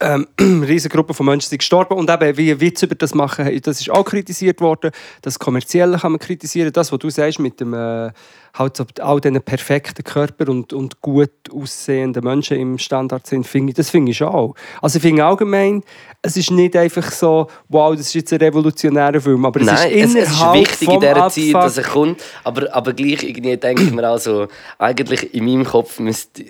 [0.00, 3.80] ähm, riesige Gruppen von Menschen sind gestorben und eben wie Witz über das machen, das
[3.80, 4.92] ist auch kritisiert worden.
[5.22, 6.72] Das Kommerzielle kann man kritisieren.
[6.72, 8.10] Das, was du sagst mit dem äh,
[8.54, 13.70] halt so all diesen perfekten Körper und, und gut aussehenden Menschen im Standard sind, finde
[13.70, 14.54] ich, das finde ich schon auch.
[14.82, 15.82] Also ich finde allgemein,
[16.22, 19.90] es ist nicht einfach so, wow, das ist jetzt ein revolutionärer Film, aber es Nein,
[19.92, 22.22] ist es, es ist wichtig in dieser Zeit, Abfuck- dass er kommt.
[22.44, 26.42] Aber, aber gleich irgendwie denke ich mir auch so, eigentlich in meinem Kopf müsste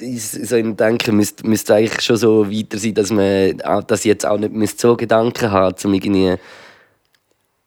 [0.00, 4.06] ich so im Denken müsste, müsste eigentlich schon so weiter sein, dass man dass ich
[4.06, 6.36] jetzt auch nicht müsste so Gedanken haben, um irgendwie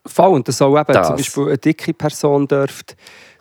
[0.07, 1.07] Voll, und dass auch eben Das.
[1.07, 2.95] zum Beispiel eine dicke Person dürfte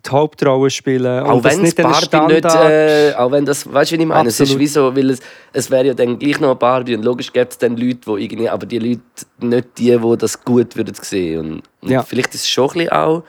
[0.07, 1.25] die Hauptrolle spielen.
[1.25, 4.29] Auch wenn es nicht Barbie nicht, äh, auch wenn das, weißt du, wie ich meine?
[4.29, 4.61] Es ist Absolut.
[4.61, 5.21] wie so, weil es,
[5.53, 8.25] es wäre ja dann gleich noch eine Barbie und logisch gibt es dann Leute, die
[8.25, 9.01] irgendwie, aber die Leute,
[9.41, 11.39] nicht die, die das gut würden sehen.
[11.41, 12.03] Und, und Ja.
[12.03, 13.23] vielleicht ist es schon ein bisschen auch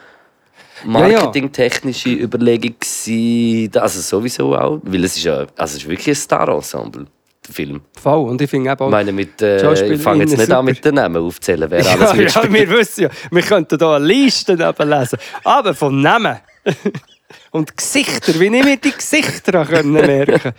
[0.83, 0.89] ja.
[0.89, 6.15] marketingtechnische Überlegung gewesen, also sowieso auch, weil es ist ja, also es ist wirklich ein
[6.15, 7.07] Star-Ensemble.
[7.51, 7.81] Film.
[8.01, 8.29] Voll.
[8.29, 8.85] Und ich finde auch...
[8.85, 10.63] Ich meine, mit, äh, ich fange jetzt nicht an super.
[10.63, 12.53] mit den Namen aufzählen, wer alles ja, ja, mitspielt.
[12.53, 15.19] wir wissen ja, wir könnten hier eine Liste lesen.
[15.43, 16.37] Aber vom Namen
[17.51, 20.53] und Gesichter, wie ich mir die Gesichter können merken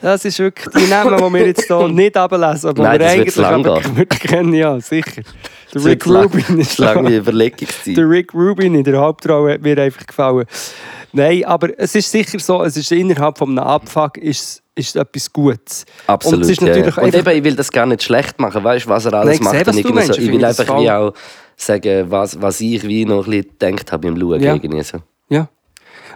[0.00, 3.36] Das ist wirklich die Namen, die wir jetzt hier nicht ablesen, aber Nein, wir eigentlich
[3.96, 4.54] wirklich kennen.
[4.54, 5.22] Ja, sicher.
[5.74, 7.16] Der Rick Rubin ist lange.
[7.16, 7.96] Überlegungszeit.
[7.96, 10.46] Der Rick Rubin in der Hauptrolle hat mir einfach gefallen.
[11.12, 15.32] Nein, aber es ist sicher so, es ist innerhalb von einem Abfuck ist, ist etwas
[15.32, 15.84] Gutes.
[16.06, 16.36] Absolut.
[16.36, 17.02] Und es ist natürlich ja.
[17.02, 19.54] Und eben, ich will das gar nicht schlecht machen, weißt du, was er alles Nein,
[19.54, 19.74] ich macht.
[19.74, 20.14] sehe, irgendwie meinst.
[20.14, 20.20] so.
[20.20, 21.14] Ich Ich will einfach wie auch
[21.56, 24.40] sagen, was, was ich wie noch ein bisschen gedacht habe beim Schauen.
[24.42, 24.54] Ja.
[24.54, 24.98] Irgendwie so.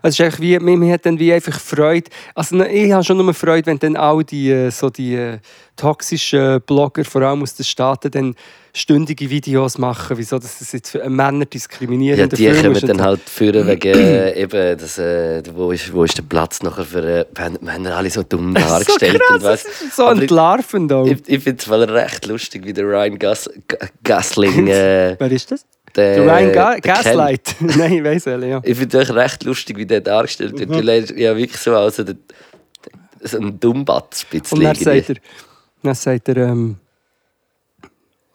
[0.02, 0.08] Ja.
[0.08, 2.10] Es ist wie, mir hat dann wie einfach Freude.
[2.34, 5.38] Also ne, ich habe schon nur Freude, wenn dann all die, äh, so die äh,
[5.76, 8.34] toxischen Blogger, vor allem aus den Staaten, dann
[8.74, 12.88] stündige Videos machen, wieso das ist jetzt für Männer Ja, diskriminierender die Film kommen ist.
[12.88, 16.84] dann halt führen wegen äh, eben, das, äh, wo, ist, wo ist der Platz nachher
[16.84, 16.98] für.
[17.04, 19.20] Äh, wir haben- wir haben alle so dumm so dargestellt.
[19.20, 19.62] krass, und weiss.
[19.64, 21.06] das ist so entlarvend auch.
[21.06, 24.66] Ich, ich finde es recht lustig, wie der Ryan Gas, G- Gosling.
[24.68, 25.66] Äh, Wer ist das?
[25.96, 26.76] Der, Der Ryan Ga.
[26.78, 27.56] Gaslight.
[27.60, 28.60] Nein, ich weiß ja.
[28.64, 30.70] Ich finde es recht lustig, wie der dargestellt wird.
[30.70, 32.16] Weil er ja wirklich so als so, der-
[33.24, 35.16] so ein Dummbatz ein bisschen Und dann sagt er,
[35.82, 36.76] dann sagt er, ähm,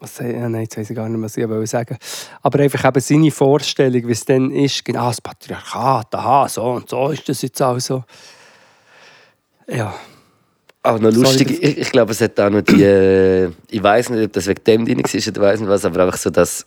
[0.00, 0.48] was sagt er?
[0.48, 1.98] Nein, jetzt weiß ich gar nicht, was ich wollte sagen.
[2.42, 6.88] Aber einfach eben seine Vorstellung, wie es dann ist, genau, das Patriarchat, aha, so und
[6.88, 8.04] so ist das jetzt auch so.
[9.66, 9.94] Ja,
[10.82, 12.82] Aber noch lustig, ich, ich glaube, es hat auch noch die.
[12.82, 16.04] Äh, ich weiß nicht, ob das wegen dem drin war oder weiß nicht was, aber
[16.04, 16.64] einfach so, dass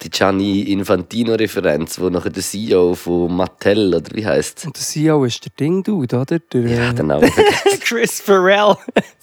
[0.00, 5.24] die Gianni Infantino-Referenz, wo nachher der CEO von Mattel, oder wie heißt und der CEO
[5.24, 6.38] ist der Ding-Dude, oder?
[6.38, 7.30] Der, Ja, äh, den Namen.
[7.80, 8.76] Chris Farrell.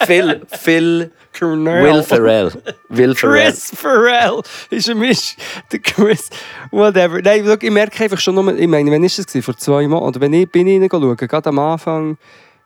[0.05, 1.83] Phil, Phil, Cornell.
[1.83, 2.51] Will Ferrell.
[2.89, 3.51] Will Ferrell.
[3.51, 5.37] Chris Farrell ist ein Misch.
[5.71, 6.29] Der Chris,
[6.71, 7.21] whatever.
[7.21, 9.45] Nein, schau, ich merke einfach schon nur, ich meine, wann war das?
[9.45, 10.07] Vor zwei Monaten?
[10.07, 12.17] Oder wenn ich bin reinschauen, gerade am Anfang,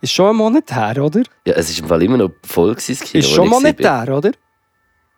[0.01, 1.21] ist schon ein Monat her, oder?
[1.45, 4.31] Ja, es ist im Fall immer noch voll gewesen, Ist schon monetär, oder?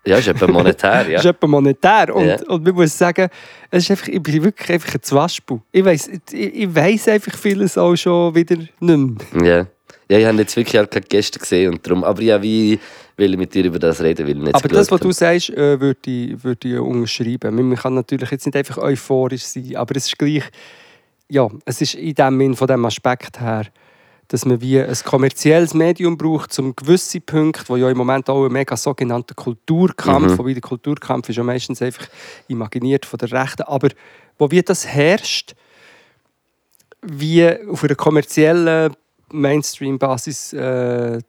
[0.08, 1.20] Ja, ist etwa monetär, ja.
[1.20, 2.16] Ist etwa monetär.
[2.16, 2.38] Und, Ja.
[2.48, 3.28] und man muss sagen,
[3.72, 5.60] es ist einfach, ich bin wirklich einfach ein Zwaschbu.
[5.72, 9.44] Ich weiss, ich, ich weiss einfach vieles auch schon wieder nicht mehr.
[9.44, 9.68] Ja.
[10.08, 12.80] Ja, ich habe jetzt wirklich auch keine Gäste gesehen und darum, aber ja, wie
[13.18, 16.00] will ich mit dir über das reden, weil Aber das, was du sagst, äh, würde
[16.06, 17.56] ich, würde ich unterschreiben.
[17.70, 20.44] Man kann natürlich jetzt nicht einfach euphorisch sein, aber es ist gleich,
[21.28, 23.66] ja, es ist in dem Sinn, von dem Aspekt her,
[24.30, 28.46] dass man wie ein kommerzielles Medium braucht, um gewisse Punkte, wo ja im Moment auch
[28.46, 30.38] ein mega sogenannter Kulturkampf, Mhm.
[30.40, 32.08] wobei der Kulturkampf ist ja meistens einfach
[32.48, 33.90] imaginiert von der Rechten, aber
[34.38, 35.54] wo wie das herrscht,
[37.02, 38.94] wie auf einer kommerziellen
[39.32, 41.20] Mainstream-Basis äh,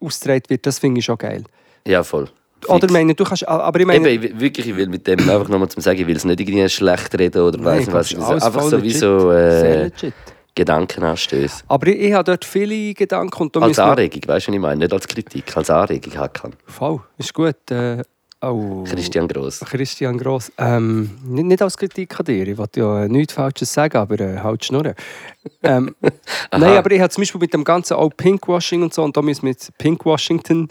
[0.00, 1.44] ausgetragen wird, das finde ich schon geil.
[1.86, 2.28] Ja, voll.
[2.68, 2.92] Oder Fix.
[2.92, 5.48] meine, du kannst, aber ich meine, Eben, ich will- wirklich, ich will mit dem einfach
[5.48, 8.14] nochmal zum sagen, ich will es nicht irgendwie schlecht reden oder weiss nicht was.
[8.14, 9.00] einfach voll so wie legit.
[9.00, 10.14] so sehr äh, legit.
[10.56, 11.62] Gedankenanstöße.
[11.68, 14.76] Aber ich, ich habe dort viele Gedanken und Als Anregung, weißt du, was ich meine?
[14.80, 16.54] Nicht als Kritik, als Anregung kann.
[16.66, 17.70] Voll, ist gut.
[17.70, 18.02] Äh,
[18.40, 18.82] oh.
[18.84, 19.60] Christian Gross.
[19.60, 20.50] Christian Gross.
[20.58, 24.38] Ähm, nicht, nicht als Kritik an dir, ich wollte ja nichts Falsches sagen, aber äh,
[24.38, 24.94] halt schnurren.
[25.62, 25.94] Ähm,
[26.50, 29.22] nein, aber ich habe zum Beispiel mit dem ganzen auch Pinkwashing und so, und da
[29.22, 30.68] müssen wir jetzt Pinkwashington,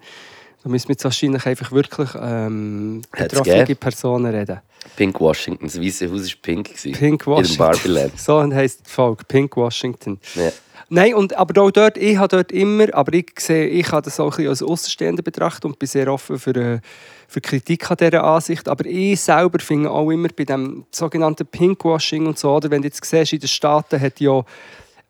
[0.65, 3.75] da müssen wir jetzt wahrscheinlich einfach wirklich ähm, betroffene?
[3.75, 4.62] Personen reden.
[4.95, 6.73] Pink Washington, das Weiße Haus war pink.
[6.73, 7.58] Pink In Washington.
[7.60, 8.19] Barbie-Land.
[8.19, 10.19] So heisst die Folge, Pink Washington.
[10.34, 10.51] Ja.
[10.89, 14.19] Nein, und, aber auch dort, ich habe dort immer, aber ich sehe, ich habe das
[14.19, 16.80] auch ein bisschen als Außenstehender betrachtet und bin sehr offen für, äh,
[17.28, 18.67] für Kritik an dieser Ansicht.
[18.67, 22.88] Aber ich selber finde auch immer bei dem sogenannten Pinkwashing und so, oder wenn du
[22.88, 24.43] jetzt siehst, in den Staaten hat ja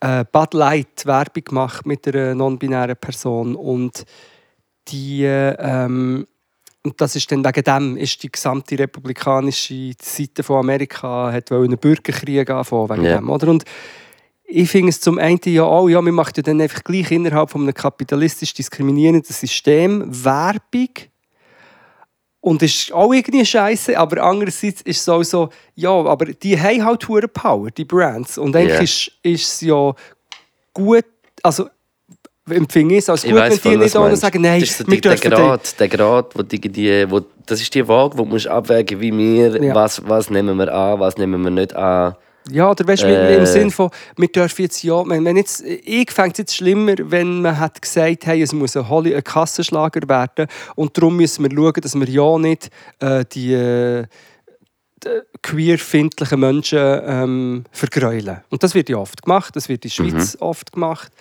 [0.02, 4.06] äh, Bud Light Werbung gemacht mit einer non-binären Person und
[4.88, 6.28] die ähm,
[6.84, 11.66] und das ist dann wegen dem ist die gesamte republikanische Seite von Amerika hat wollen
[11.66, 13.18] einen Bürgerkrieg anfangen wegen Ja.
[13.18, 13.48] dem, oder?
[13.48, 13.64] Und
[14.48, 17.50] ich finde es zum einen ja auch, ja, man macht ja dann einfach gleich innerhalb
[17.50, 20.90] von einem kapitalistisch diskriminierenden System Werbung.
[22.42, 26.86] Und ist auch irgendwie scheiße, aber andererseits ist es auch so, ja, aber die haben
[26.86, 28.38] halt hohe Power, die Brands.
[28.38, 28.82] Und eigentlich Ja.
[28.82, 29.96] ist, ist es ja
[30.72, 31.06] gut,
[31.42, 31.68] also
[32.50, 34.22] empfinde ich es als Ich gut, weiss wenn die nicht meinst.
[34.22, 37.62] sagen, nein, das ist so die, der Grad, der Grad, wo die, die, wo, das
[37.62, 39.74] ist die Waage, wo du musst abwägen, wie wir, Ja.
[39.76, 42.16] was, was nehmen wir an, was nehmen wir nicht an.
[42.52, 43.38] Ja, oder weißt du, Äh.
[43.38, 46.94] im Sinn von, wir dürfen jetzt ja, wenn, wenn jetzt, ich fände es jetzt schlimmer,
[47.00, 51.44] wenn man hat gesagt, hey, es muss ein, Holly, ein Kassenschlager werden und darum müssen
[51.44, 54.06] wir schauen, dass wir ja nicht äh, die, äh,
[55.04, 55.10] die
[55.42, 58.42] queerfindlichen Menschen ähm, vergräulen.
[58.52, 61.12] Und das wird ja oft gemacht, das wird in der Schweiz oft gemacht.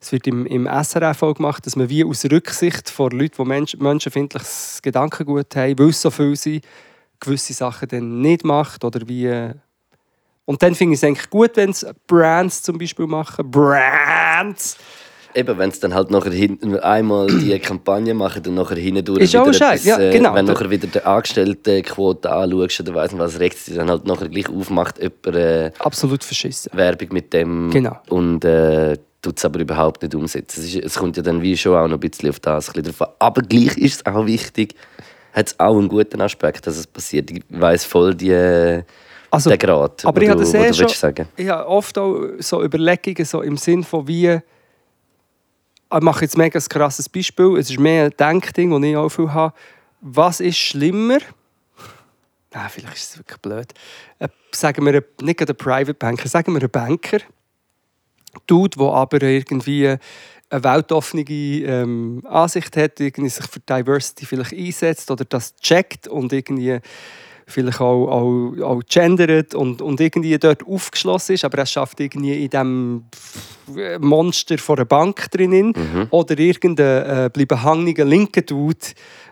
[0.00, 3.44] Es wird im, im SRF auch gemacht, dass man wie aus Rücksicht vor Leuten, die
[3.44, 6.64] Mensch, menschenfindliches Gedankengut haben, weil es so viel sind,
[7.20, 9.26] gewisse Sachen dann nicht macht oder wie...
[9.26, 9.54] äh,
[10.46, 13.48] und dann finde ich es eigentlich gut, wenn es Brands zum Beispiel machen.
[13.50, 14.76] Brands!
[15.32, 19.20] Eben, wenn es dann halt nachher hinten einmal die Kampagne machen und nachher hinten durch
[19.22, 20.34] Ist auch scheiße, ja, äh, genau.
[20.34, 24.06] Wenn du nachher wieder die Angestelltenquote anschaust oder weiss nicht was, regt sich dann halt
[24.06, 26.72] nachher gleich aufmacht, jemand äh, Absolut verschissen.
[26.74, 27.96] Werbung mit dem Genau.
[28.08, 30.60] und äh, tut es aber überhaupt nicht umsetzen.
[30.62, 32.82] Es, ist, es kommt ja dann wie schon auch noch ein bisschen auf das ein
[32.82, 33.08] drauf an.
[33.18, 34.74] Aber gleich ist es auch wichtig,
[35.32, 37.30] hat es auch einen guten Aspekt, dass es passiert.
[37.30, 38.82] Ich weiss voll die,
[39.30, 41.28] Also, den Grad, aber ich du, habe das eh schon- sagen.
[41.36, 44.40] ich habe oft auch so Überlegungen so im Sinn von wie.
[45.92, 47.56] Ich mache jetzt mega ein krasses Beispiel.
[47.58, 49.54] Es ist mehr ein Denkding, das ich auch viel habe.
[50.00, 51.18] Was ist schlimmer?
[52.52, 53.72] Nein, vielleicht ist es wirklich blöd.
[54.18, 57.18] Äh, sagen wir, nicht gerade ein Private Banker, sagen wir einen Banker.
[58.46, 59.88] Dude, der aber irgendwie
[60.50, 66.32] eine weltoffene ähm, Ansicht hat, irgendwie sich für Diversity vielleicht einsetzt oder das checkt und
[66.32, 66.80] irgendwie
[67.50, 72.44] vielleicht auch, auch, auch gendert und, und irgendwie dort aufgeschlossen ist, aber er schafft irgendwie
[72.44, 73.04] in diesem
[74.00, 75.74] Monster von einer Bank drinnen
[76.10, 78.78] oder irgendein äh, bleiben hängiger linker Dude,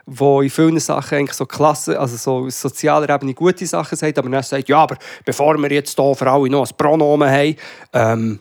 [0.06, 4.28] wo in vielen Sachen eigentlich so Klasse, also so sozialer Ebene gute Sachen sagt, aber
[4.28, 7.56] dann sagt, ja, aber bevor wir jetzt hier für alle noch ein Pronomen haben,
[7.92, 8.40] ähm,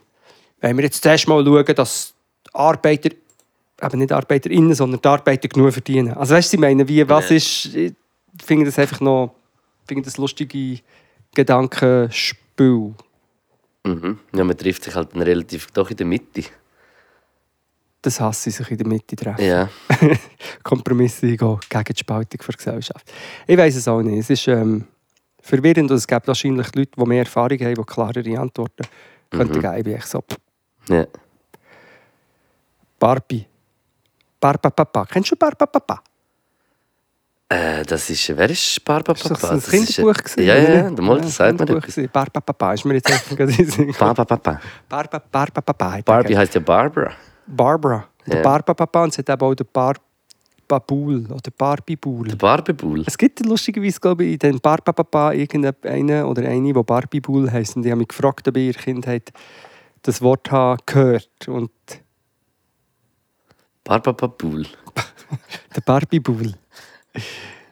[0.62, 2.14] wenn wir jetzt zuerst mal schauen, dass
[2.48, 3.10] die Arbeiter,
[3.82, 6.14] eben nicht ArbeiterInnen, sondern die Arbeiter genug verdienen.
[6.14, 7.36] Also weißt du, ich meine, wie, was Ja.
[7.36, 7.94] ist, ich
[8.44, 9.36] finde das einfach noch,
[9.88, 10.80] finde das lustige
[11.36, 12.94] Gedankenspiel.
[13.84, 14.20] Mhm.
[14.36, 16.44] Ja, man trifft sich halt dann relativ doch in der Mitte.
[18.02, 19.44] Das hasse ich sich in der Mitte treffen.
[19.46, 19.70] Ja.
[20.64, 23.12] Kompromisse eingehen gegen die Spaltung der Gesellschaft.
[23.48, 24.20] Ich weiß es auch nicht.
[24.20, 24.86] Es ist ähm,
[25.42, 28.84] verwirrend und es gibt wahrscheinlich Leute, die mehr Erfahrung haben, die klarere Antworten
[29.32, 29.78] könnten geben.
[29.78, 30.38] Ich bin echt so, pff,
[30.90, 31.06] ja.
[33.00, 33.46] Barbie.
[34.40, 35.06] Barbapapa.
[35.06, 36.02] Kennst du Barbapapa?
[37.50, 39.54] Äh, das ist, wer ist Barbara Ist das Papa?
[39.54, 40.18] ein Das ist, Kinderbuch?
[40.22, 42.12] gewesen, Ja, ja, ja, mal, das sagt man Kinderbuch etwas.
[42.12, 44.16] Barbapapa ist mir jetzt einfach gerade in den Sinn gekommen.
[44.16, 44.62] Papa, Papa.
[44.90, 46.00] Barba, Barbapapa.
[46.04, 47.12] Barbie heißt ja Barbara.
[47.46, 48.06] Barbara.
[48.26, 48.42] Der Ja.
[48.42, 52.28] Barbapapa und es hat eben auch den Barbabul oder Barbibul.
[52.28, 53.04] Der Barbie-Bull.
[53.08, 57.78] Es gibt lustigerweise, glaube ich, in den Barbapapa irgendeinen oder eine, Barbibul heisst.
[57.78, 59.32] Und die haben mich gefragt, ob ich in ihrer Kindheit
[60.02, 61.48] das Wort habe gehört.
[61.48, 61.72] Und
[63.84, 64.66] Barbapapul.
[65.76, 66.54] der Barbibul.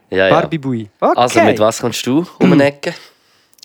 [0.09, 0.29] Ja, ja.
[0.29, 0.89] Barbibui.
[0.99, 1.13] Okay.
[1.19, 2.93] Also, mit was kommst du um eine Ecke?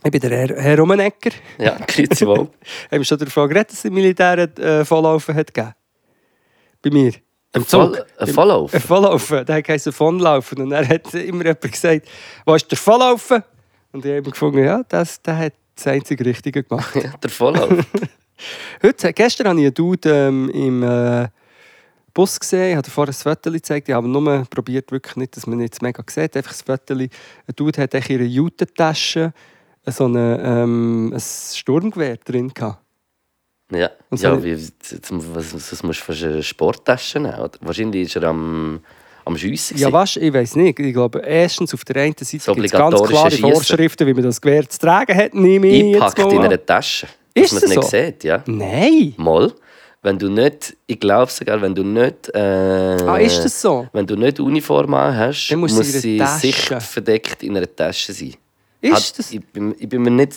[0.03, 1.31] Ich bin der Herr, Herr Rummenegger.
[1.59, 2.49] Ja, grüezi wohl.
[2.91, 5.75] Haben schon davon geredet, dass es im Militär äh, Volllaufen hat gegeben?
[6.83, 7.13] Bei mir.
[7.53, 8.07] Im Voll- Zug.
[8.19, 8.77] ein Volllaufen?
[8.77, 9.45] Ein Volllaufen.
[9.45, 10.63] Der heisst Vonlaufen.
[10.63, 12.09] Und er hat immer jemand gesagt,
[12.47, 13.43] wo ist der Volllaufen?
[13.93, 16.95] Und ich habe gefunden, ja, das, der hat das einzige Richtige gemacht.
[17.03, 17.71] Ja, der Volllauf.
[18.83, 21.29] Heute, gestern habe ich einen Dude ähm, im äh,
[22.13, 22.71] Bus gesehen.
[22.71, 23.89] Ich habe vorher ein Foto gezeigt.
[23.89, 26.37] Ich habe nur probiert, wirklich nicht, dass man jetzt mega sieht.
[26.37, 26.95] Einfach ein Foto.
[26.95, 27.11] Ein
[27.55, 29.33] Dude hat in ihrer Jutentasche
[29.87, 32.83] so eine, ähm, ein Sturmgewehr drin gehabt.
[33.73, 37.39] Ja, so ja wie, was, was musst du für eine Sporttasche nehmen?
[37.39, 37.53] oder?
[37.61, 38.81] Wahrscheinlich ist er am,
[39.25, 39.79] am Schiessen.
[39.79, 40.79] Ja, weißt, ich weiß nicht.
[40.81, 43.53] Ich glaube, erstens auf der einen Seite gibt es ganz klare Schiessen.
[43.53, 46.67] Vorschriften, wie man das Gewehr zu tragen hat, nehme ich jetzt Eingepackt mal in einer
[46.67, 47.07] Tasche.
[47.35, 47.89] Ist dass man es nicht so?
[47.91, 48.43] sieht, ja.
[48.47, 49.15] Nein!
[49.17, 49.53] Mal.
[50.03, 52.31] Wenn du nicht, ich glaube sogar, wenn du nicht.
[52.35, 53.87] Äh, Ah, ist das so?
[53.93, 58.35] Wenn du nicht Uniform hast, muss sie sie sichtverdeckt in einer Tasche sein.
[58.81, 59.31] Ist Hat- das?
[59.31, 60.33] Ich bin, ich bin mir nicht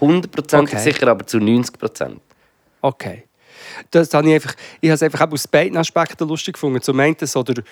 [0.00, 0.92] hundertprozentig Okay.
[0.92, 2.20] sicher, aber zu 90 Prozent.
[2.80, 3.24] Okay.
[3.90, 6.80] Das habe ich einfach, ich habe es einfach auch aus beiden Aspekten lustig gefunden.
[6.80, 7.62] Zum einen so der,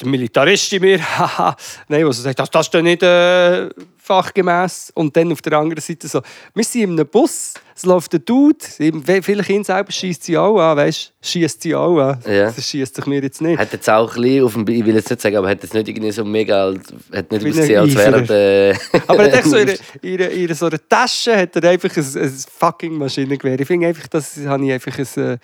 [0.00, 1.56] der Militarist in mir, haha,
[1.88, 4.92] nein, was sagt, das, das ist doch nicht äh, fachgemäß.
[4.94, 6.20] Und dann auf der anderen Seite so,
[6.54, 8.58] wir sind in einem Bus, es läuft ein Dude,
[9.22, 12.18] vielleicht ihn selber schießt sie auch an, weißt du, schießt sie auch an.
[12.26, 12.50] Ja.
[12.50, 13.58] Das schießt sich mir jetzt nicht.
[13.58, 15.74] Hat jetzt auch ein bisschen auf dem, ich will jetzt nicht sagen, aber hat jetzt
[15.74, 16.74] nicht irgendwie so mega,
[17.12, 18.70] hat nicht ausgesehen, als wäre er.
[18.70, 19.70] Äh, Aber er hat so in,
[20.02, 23.60] ihre, ihre so einer Tasche hat er einfach ein, ein fucking Maschinengewehr.
[23.60, 25.38] Ich finde einfach, das habe ich einfach ein äh,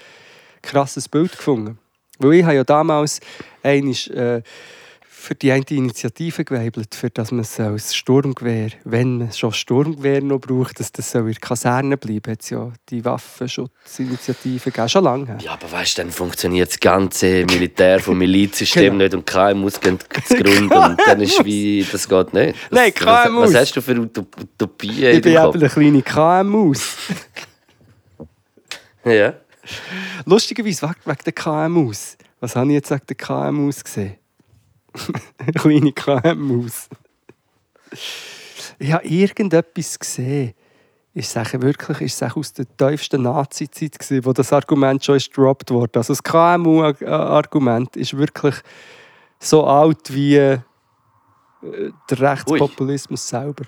[0.62, 1.78] krasses Bild gefunden.
[2.18, 3.20] Weil ich habe ja damals
[3.66, 4.42] einisch, äh,
[5.08, 10.22] für die eine Initiative geweibelt, für dass man es als Sturmgewehr, wenn man schon Sturmgewehr
[10.22, 12.28] noch braucht, dass das so in der Kaserne bleibt.
[12.28, 15.38] Hat ja die Waffenschutzinitiative gegeben, schon lange her.
[15.40, 19.02] ja, aber weißt du, dann funktioniert das ganze Militär vom Milizsystem Genau.
[19.02, 22.56] nicht und KMUs gehen zugrunde und dann ist wie, das geht nicht.
[22.70, 23.48] Das, Nein, KMUs.
[23.48, 26.96] was hast du für Utop- Utopien Ich in bin eben eine kleine KMUs.
[29.04, 29.34] Ja.
[30.24, 32.16] Lustigerweise wegen der KMUs.
[32.40, 34.16] Was habe ich jetzt wegen der KMUs gesehen?
[35.54, 36.88] Kleine KMUs.
[38.78, 40.54] Ich habe irgendetwas gesehen.
[41.14, 45.70] Ist es wirklich ist es aus der tiefsten Nazi-Zeit, wo das Argument schon ist gedroppt
[45.70, 45.98] wurde.
[45.98, 48.56] Also das KMU-Argument ist wirklich
[49.38, 50.58] so alt wie äh,
[52.10, 53.64] der Rechtspopulismus selber.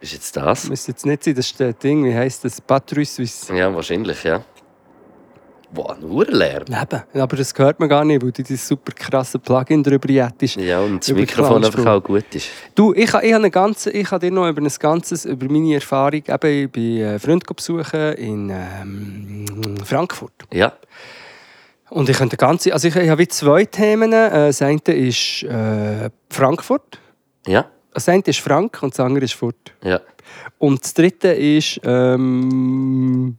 [0.00, 0.68] Ist jetzt das?
[0.68, 2.60] Müsste jetzt nicht sein, das ist das Ding, wie heisst das?
[2.60, 3.54] Patrouille Suisse.
[3.54, 4.44] Ja, wahrscheinlich, ja.
[5.72, 6.64] Wow, nur Lärm.
[6.66, 7.02] Leben.
[7.14, 10.56] Aber das hört man gar nicht, weil du dieses super krasse Plugin drüber jettest.
[10.56, 12.48] Ja, und das Mikrofon einfach auch gut ist.
[12.74, 16.22] Du, ich, ich habe ganze, ich habe dir noch über ein ganzes, über meine Erfahrung,
[16.26, 20.32] eben, ich bin Freund besuchen in ähm, Frankfurt.
[20.52, 20.72] Ja,
[21.90, 24.12] Und ich könnte ganze, also ich, ich habe zwei Themen.
[24.12, 26.98] Äh, Das eine ist äh, Frankfurt.
[27.46, 29.72] ja, Das eine ist Frank und das andere ist Furt.
[29.84, 30.00] ja.
[30.58, 33.36] Und das dritte ist ähm,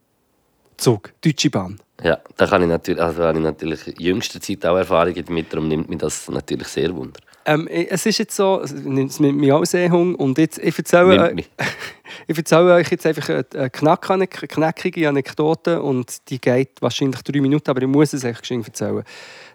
[0.77, 1.79] Zug, Deutsche Bahn.
[2.03, 5.53] Ja, da kann ich natürlich, also habe ich natürlich in jüngster Zeit auch Erfahrungen damit,
[5.53, 7.19] darum nimmt mich das natürlich sehr wunder.
[7.45, 11.33] Ähm, es ist jetzt so, es nimmt mir auch sehr Hunger und jetzt, ich erzähle,
[11.33, 11.49] mich.
[12.27, 17.21] ich erzähle euch jetzt einfach eine, eine knack- eine knackige Anekdote und die geht wahrscheinlich
[17.23, 19.03] drei Minuten, aber ich muss es euch geschwind erzählen.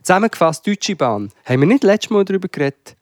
[0.03, 1.31] Zusammengefasst, Deutsche Bahn.
[1.45, 2.97] Haben wir nicht letztes Mal darüber geredet?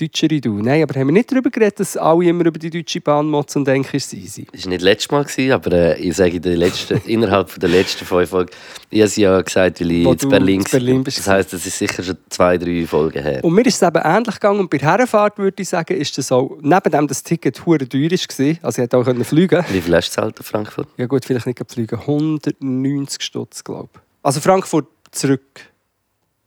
[0.00, 0.62] Deutschere Du.
[0.62, 3.58] Nein, aber haben wir nicht darüber geredet, dass alle immer über die Deutsche Bahn motzen
[3.58, 4.46] und denken, es ist easy?
[4.50, 7.68] Das war nicht letztes Mal, gewesen, aber äh, ich sage in der letzten, innerhalb der
[7.68, 8.50] letzten fünf Folgen,
[8.88, 11.18] ich habe es ja gesagt, weil ich in du Berlin, in Berlin bist.
[11.18, 13.44] Das heisst, das ist sicher schon zwei, drei Folgen her.
[13.44, 14.60] Und mir ist es eben ähnlich gegangen.
[14.60, 17.86] Und bei der Herrenfahrt würde ich sagen, ist das auch, neben dem das Ticket hure
[17.86, 20.88] teuer war, also ich hätte auch können fliegen Wie viel hast du gezahlt in Frankfurt?
[20.96, 21.98] Ja gut, vielleicht nicht fliegen.
[21.98, 24.00] 190 Stutz, glaube ich.
[24.22, 25.42] Also Frankfurt zurück.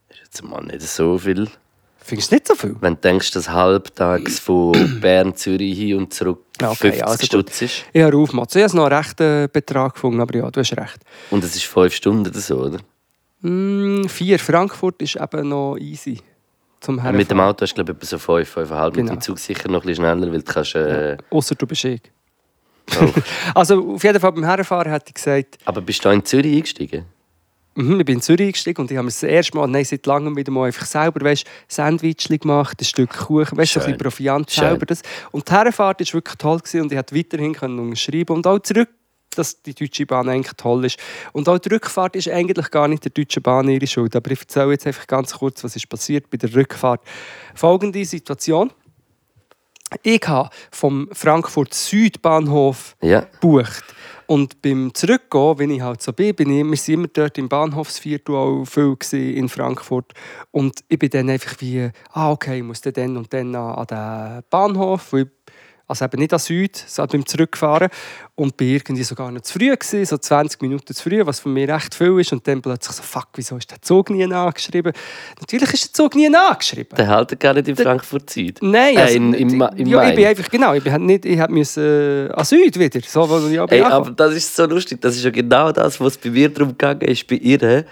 [0.08, 1.48] Das ist jetzt mal nicht so viel.
[2.06, 2.76] Findest du nicht so viel?
[2.80, 7.26] Wenn du denkst, dass halbtags von Bern, Zürich hin und zurück Ja, okay, 50 also.
[7.26, 7.84] Stutz ist.
[7.92, 8.54] Ich habe aufgemacht.
[8.54, 10.98] Ich habe noch einen rechten Betrag gefunden, aber ja, du hast recht.
[11.32, 12.78] Und es ist fünf Stunden oder so, oder?
[13.40, 14.38] Mm, vier.
[14.38, 16.20] Frankfurt ist eben noch easy
[16.78, 17.16] zum Herrenfahren.
[17.16, 18.94] Mit dem Auto hast du, glaube ich, etwa so fünf, fünfeinhalb.
[18.94, 19.10] Genau.
[19.10, 20.76] Mit dem Zug sicher noch ein bisschen schneller, weil du kannst...
[20.76, 22.00] Äh, Ausser du bist ich.
[23.00, 23.08] oh.
[23.56, 27.04] Also auf jeden Fall beim Herrenfahren hätte ich gesagt, Aber bist du in Zürich eingestiegen?
[27.76, 30.06] Mhm, ich bin in Zürich eingestiegen und ich habe mir das erste Mal, nein, seit
[30.06, 34.50] langem wieder mal einfach selber, weißt, Sandwichli gemacht, ein Stück Kuchen, weißt, ein bisschen Proviant
[34.50, 34.64] Schön.
[34.64, 34.86] selber.
[34.86, 35.02] Das.
[35.30, 38.58] Und die Herrenfahrt war wirklich toll gewesen und ich konnte weiterhin können unterschreiben und auch
[38.60, 38.88] zurück,
[39.34, 40.98] dass die Deutsche Bahn eigentlich toll ist.
[41.34, 44.16] Und auch die Rückfahrt ist eigentlich gar nicht der Deutschen Bahn ihre Schuld.
[44.16, 47.02] Aber ich erzähle jetzt einfach ganz kurz, was ist passiert bei der Rückfahrt.
[47.54, 48.72] Folgende Situation.
[50.02, 53.20] Ich habe vom Frankfurt Südbahnhof Ja.
[53.20, 53.84] gebucht.
[54.28, 57.48] Und beim Zurückgehen, wenn ich halt so bin, bin ich, wir sind immer dort im
[57.48, 60.12] Bahnhofsviertel auch viel in Frankfurt.
[60.50, 63.86] Und ich bin dann einfach wie, ah okay, ich muss dann, und dann an, an
[63.86, 65.30] den Bahnhof, weil
[65.86, 67.88] also eben nicht an Süd, sondern beim Zurückfahren.
[68.34, 71.48] Und bin irgendwie sogar noch zu früh gewesen, so 20 Minuten zu früh, was für
[71.48, 72.32] mich recht viel ist.
[72.32, 74.92] Und dann plötzlich so, fuck, wieso ist der Zug nie angeschrieben?
[75.40, 76.96] Natürlich ist der Zug nie angeschrieben.
[76.96, 78.58] Der hält gar nicht in Frankfurt Süd.
[78.60, 81.24] Nein, Äh, also, in, im, im ja, ich bin einfach, genau, ich bin halt nicht,
[81.24, 85.00] ich musste äh, an Süd wieder, so, wo ich Ey, aber das ist so lustig.
[85.00, 87.86] Das ist ja genau das, was bei mir darum gegangen ist, bei ihr,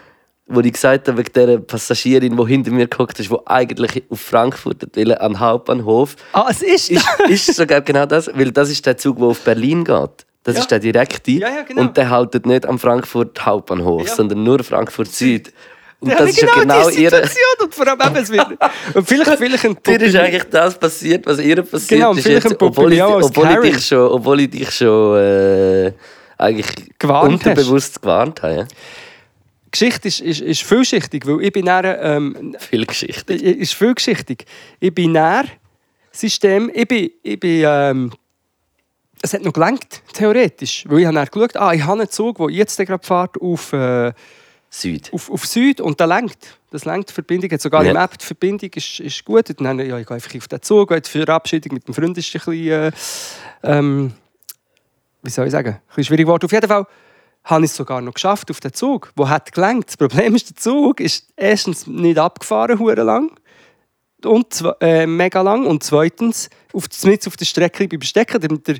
[0.46, 4.20] wo ich gesagt habe, wegen dieser Passagierin, die hinter mir geguckt ist, die eigentlich auf
[4.20, 6.16] Frankfurt will, an den Hauptbahnhof.
[6.32, 9.40] Ah, es ist Ist, ist sogar genau das, weil das ist der Zug, der auf
[9.40, 10.26] Berlin geht.
[10.42, 10.60] Das Ja.
[10.60, 11.30] ist der direkte.
[11.30, 11.80] Ja, ja, genau.
[11.80, 15.52] Und der haltet nicht am Frankfurt Hauptbahnhof, sondern nur Frankfurt Süd.
[16.00, 17.16] Und das ist ja genau die ihre.
[17.16, 18.46] Situation und vor allem eben, es wird,
[18.94, 22.44] und vielleicht, vielleicht ein Dir ist eigentlich das passiert, was ihr passiert Genau, ist jetzt,
[22.46, 25.92] ein obwohl ich, obwohl, ich dich schon, obwohl ich dich schon äh,
[26.36, 26.66] eigentlich
[26.98, 27.46] Gewarnt hast.
[27.46, 28.68] unterbewusst gewarnt habe.
[29.74, 33.34] Geschichte ist, ist, ist vielschichtig, weil ich bin näher, ähm, Viel Geschichte.
[33.34, 34.44] ist vielschichtig.
[34.80, 35.44] Ich bin näher
[36.12, 38.12] System, ich bin, ich bin ähm,
[39.20, 42.36] es hat noch gelangt, theoretisch, weil ich habe dann geschaut, ah, ich habe einen Zug,
[42.38, 44.12] der jetzt gerade fährt auf, äh,
[44.70, 45.10] Süd.
[45.12, 46.58] auf, auf Süd und der lenkt.
[46.70, 47.50] Das lenkt die Verbindung.
[47.50, 47.90] Hat sogar Ja.
[47.92, 49.48] im App die Verbindung ist, ist gut.
[49.50, 50.90] Und dann, ja, ich gehe einfach auf den Zug.
[50.90, 52.90] Weil die Verabschiedung mit dem Freund ist ein bisschen, äh,
[53.62, 54.12] ähm,
[55.22, 56.44] wie soll ich sagen, ein bisschen schwierig geworden.
[56.44, 56.86] Auf jeden Fall
[57.44, 59.88] habe ich es sogar noch geschafft auf den Zug, wo hat gelenkt.
[59.88, 63.30] Das Problem ist, der Zug ist erstens nicht abgefahren, lang.
[64.24, 65.66] Und äh, mega lang.
[65.66, 68.76] Und zweitens auf, mit auf der Strecke bleiben stecken, der, der,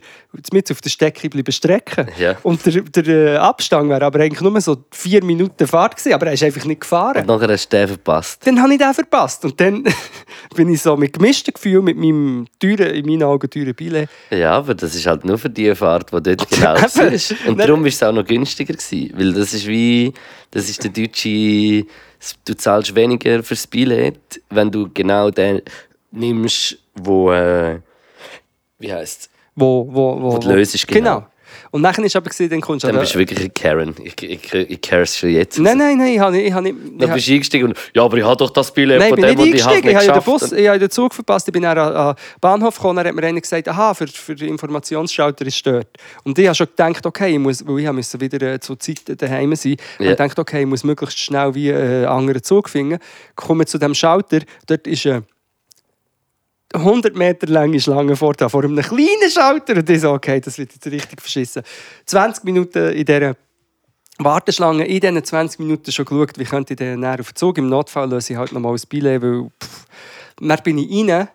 [0.53, 2.09] mit auf der Strecke bleiben strecken.
[2.19, 2.37] Ja.
[2.43, 6.27] Und der, der äh, Abstand wäre aber eigentlich nur so vier Minuten Fahrt gewesen, aber
[6.27, 7.19] er ist einfach nicht gefahren.
[7.19, 8.47] Und nachher hast du den verpasst.
[8.47, 9.85] Dann habe ich den verpasst und dann
[10.55, 14.09] bin ich so mit gemischten Gefühlen mit meinem teuren, in meinen Augen teuren Billett.
[14.31, 17.15] Ja, aber das ist halt nur für die Fahrt, die dort genau Eben.
[17.15, 17.35] ist.
[17.47, 18.75] Und darum war es auch noch günstiger.
[18.75, 20.13] Gewesen, weil das ist wie,
[20.51, 21.87] das ist der deutsche,
[22.45, 25.63] du zahlst weniger fürs Billett, wenn du genau den
[26.11, 27.81] nimmst, wo, äh,
[28.79, 31.15] wie heisst Wo, wo, wo, Wo die Lösung, genau.
[31.21, 31.27] genau.
[31.71, 33.95] Und nachher ist aber gesehen, dann kommst du Dann an bist du wirklich ein Karen.
[34.03, 35.59] Ich, ich, ich care es schon jetzt.
[35.59, 36.47] Nein, nein, nein, ich habe nicht...
[36.47, 38.73] Ich habe nicht Dann ich bist du eingestiegen und ja, aber ich habe doch das
[38.73, 40.25] Billett Nein, von dem und ich habe nicht Ich habe den, geschafft.
[40.27, 41.49] Bus, ich habe den Zug verpasst.
[41.49, 42.97] Ich bin dann an den Bahnhof gekommen.
[42.97, 45.89] Dann hat mir einer gesagt, aha, für, für den Informationsschalter ist dort.
[46.23, 49.03] Und ich habe schon gedacht, okay, ich muss, weil ich musste wieder äh, zur Zeit
[49.21, 49.77] daheim sein.
[49.99, 50.11] Ja.
[50.13, 52.99] Ich gedacht, okay, ich muss möglichst schnell wie äh, einen anderen Zug finden.
[53.31, 54.41] Ich komme zu dem Schalter.
[54.67, 55.25] Dort ist eine
[56.75, 59.77] 100 Meter lange Schlange vor, vor einem kleinen Schalter.
[59.77, 61.63] Und ich so, okay, das wird jetzt richtig verschissen.
[62.07, 63.37] 20 Minuten in dieser
[64.19, 67.59] Warteschlange in diesen 20 Minuten schon geschaut, wie könnte ich denn näher auf den Zug.
[67.59, 69.87] Im Notfall löse ich halt nochmal das Billett, weil pff.
[70.41, 71.29] dann bin ich rein,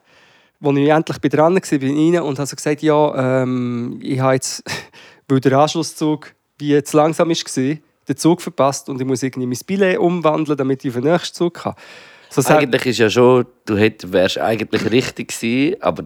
[0.62, 4.20] als ich endlich dran war, bin ich rein und habe so gesagt, ja, ähm, ich
[4.20, 4.64] habe jetzt,
[5.28, 7.36] weil der Anschlusszug wie zu langsam war,
[8.10, 11.36] den Zug verpasst und ich muss irgendwie mein Billett umwandeln, damit ich auf den nächsten
[11.36, 11.76] Zug kann.
[12.30, 16.04] So Eigentlich ist ja schon, du hätt, wärst eigentlich richtig gewesen, aber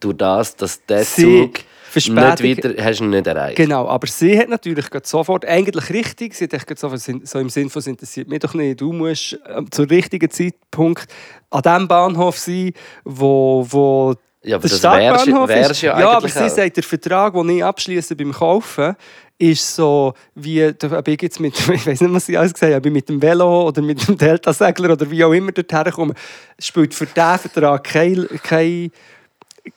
[0.00, 1.60] durch das, dass der Sie Zug
[1.94, 3.56] nicht weiter, hast du nicht erreicht.
[3.56, 7.80] Genau, aber sie hat natürlich sofort, eigentlich richtig, sie hat sofort so im Sinn von,
[7.80, 11.06] es interessiert mich doch nicht, du musst ähm, zur richtigen Zeitpunkt
[11.50, 12.72] an dem Bahnhof sein,
[13.04, 15.82] wo, wo Ja, aber der das wärst, wärst ist.
[15.82, 16.48] ja ja, aber sie auch.
[16.48, 18.94] sagt, der Vertrag, den ich abschließe beim Kaufen,
[19.40, 22.84] ist so, wie, bin ich jetzt mit, ich weiß nicht, was sie alles gesagt ob
[22.86, 26.14] ich mit dem Velo oder mit dem Delta-Segler oder wie auch immer dorthin komme,
[26.58, 28.90] spielt für diesen Vertrag kein, kein,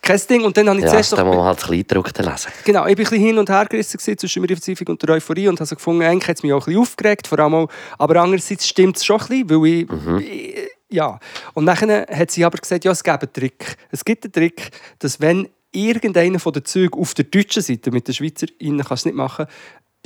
[0.02, 0.44] kein Ding.
[0.44, 2.52] Und dann habe ich Ja, zuerst doch- muss man halt Kleingedruckte lesen.
[2.66, 5.48] Genau, ich war ein bisschen hin und her gerissen zwischen meiner Verzweiflung und der Euphorie
[5.48, 7.70] und habe so gefunden, eigentlich hat es mich auch ein bisschen aufgeregt, vor allem auch,
[7.98, 10.20] aber andererseits stimmt es schon ein bisschen, weil ich, Mhm.
[10.20, 10.56] ich
[10.90, 11.18] ja.
[11.54, 13.78] Und dann hat sie aber gesagt, ja, es gibt einen Trick.
[13.92, 18.08] Es gibt einen Trick, dass wenn irgendeiner von den Zügen auf der deutschen Seite, mit
[18.08, 19.48] den Schweizer innen kannst du nicht machen,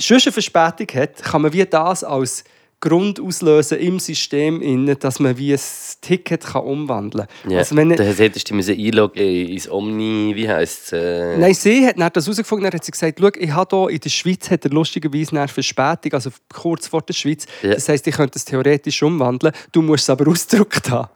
[0.00, 2.44] schon eine Verspätung hat, kann man wie das als
[2.80, 5.60] Grund auslösen im System, innen, dass man wie ein
[6.00, 7.50] Ticket kann umwandeln kann.
[7.50, 7.58] Ja.
[7.58, 10.92] Also wenn, Dann hättest du dich einloggen ins Omni, wie heisst es?
[10.92, 12.70] Äh, Nein, sie hat dann das herausgefunden.
[12.70, 15.48] Dann hat sie gesagt, Schau, ich habe hier in der Schweiz hat er lustigerweise eine
[15.48, 17.46] Verspätung, also kurz vor der Schweiz.
[17.62, 17.74] Ja.
[17.74, 19.52] Das heisst, ich könnte es theoretisch umwandeln.
[19.72, 21.08] Du musst es aber ausgedruckt haben.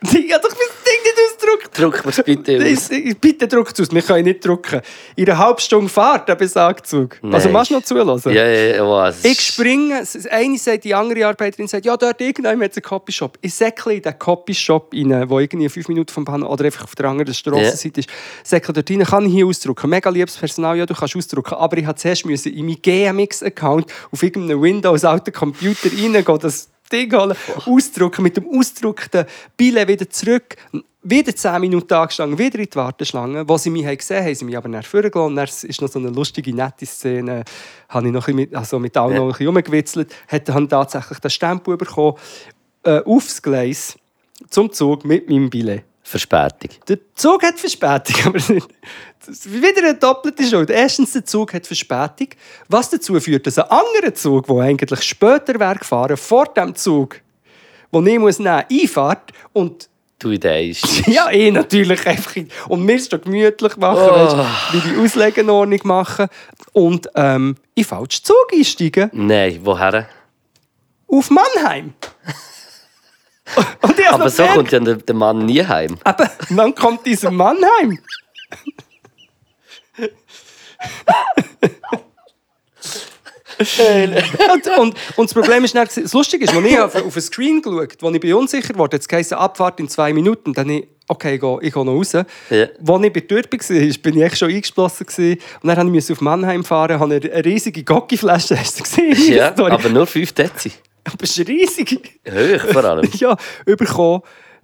[0.04, 1.67] Habe doch mein Ding nicht ausgedruckt.
[1.78, 2.90] Druck mir bitte aus.
[3.20, 3.94] Bitte druckt es aus.
[3.94, 4.80] Wir können nicht drucken.
[5.16, 7.18] In einer halben Stunde Fahrt, der Besagzug.
[7.30, 8.32] Also machst du noch zulassen?
[8.32, 9.24] Ja, ja, ja, was?
[9.24, 13.38] Ich springe, eine sagt, die andere Arbeiterin sagt, ja, dort irgendwann hat es einen Copyshop.
[13.40, 16.94] Ich säckle in den Copyshop rein, wo irgendwie fünf Minuten vom Bahnhof oder einfach auf
[16.94, 18.08] der anderen Strassenseite ist.
[18.42, 19.90] Säckle dort rein, kann ich hier ausdrucken.
[19.90, 21.54] Mega liebes Personal, ja, du kannst ausdrucken.
[21.54, 27.12] Aber ich musste zuerst müssen in meinen GMX-Account auf irgendeinem Windows-alten Computer reingehen, das Ding
[27.14, 29.26] holen, ausdrucken, mit dem ausgedruckten
[29.56, 30.56] Billett wieder zurück.
[31.10, 33.48] Wieder 10 Minuten angestanden, wieder in die Warteschlange.
[33.48, 35.36] Wo sie mich haben gesehen haben, haben sie mich aber nach vorne gelassen.
[35.36, 37.44] Dann ist noch so eine lustige, nette Szene.
[37.88, 39.18] Habe ich noch ein bisschen also mit allen Ja.
[39.20, 40.14] noch ein bisschen rumgewitzelt.
[40.28, 42.16] Hat dann tatsächlich den Stempel bekommen.
[42.82, 43.96] Äh, aufs Gleis
[44.50, 45.84] zum Zug mit meinem Billett.
[46.02, 46.70] Verspätung.
[46.88, 50.70] Der Zug hat Verspätung, aber wieder eine doppelte Schuld.
[50.70, 52.28] Erstens, der Zug hat Verspätung,
[52.68, 57.20] was dazu führt, dass ein anderer Zug, der eigentlich später wäre gefahren, vor dem Zug,
[57.92, 59.87] den ich muss nehmen muss, einfährt und
[60.18, 60.84] Du Idee ist.
[61.06, 62.34] ja, ich natürlich einfach.
[62.68, 64.10] Und mir es gemütlich machen, Oh.
[64.10, 64.36] weißt,
[64.72, 66.26] wie die Auslegenordnung machen.
[66.72, 69.10] Und ähm, in falschen Zug einsteigen.
[69.12, 70.08] Nein, woher?
[71.06, 71.94] Auf Mannheim.
[74.10, 74.56] Aber so gemerkt.
[74.56, 75.96] kommt ja der, der Mann nie heim.
[76.04, 77.98] Aber dann kommt dieser Mannheim.
[84.52, 87.22] und, und, und das Problem ist, dann, das Lustige ist, als ich auf, auf den
[87.22, 90.70] Screen geschaut habe, als ich bin unsicher wurde, jetzt heisst Abfahrt in zwei Minuten, dann
[90.70, 92.12] ich, okay, ich gehe, ich gehe noch raus.
[92.12, 92.22] Ja.
[92.50, 95.06] Als ich bei der Tür war, bin ich echt schon eingeschlossen.
[95.06, 95.38] Gewesen.
[95.62, 99.34] Und dann musste ich auf Mannheim fahren, habe eine, eine riesige Gocki-Flasche, hast du gesehen?
[99.34, 100.72] Ja, aber nur 5 Dezi.
[101.04, 102.20] aber es ist riesig.
[102.28, 103.08] Hoch vor allem.
[103.14, 104.22] ja, bekommen,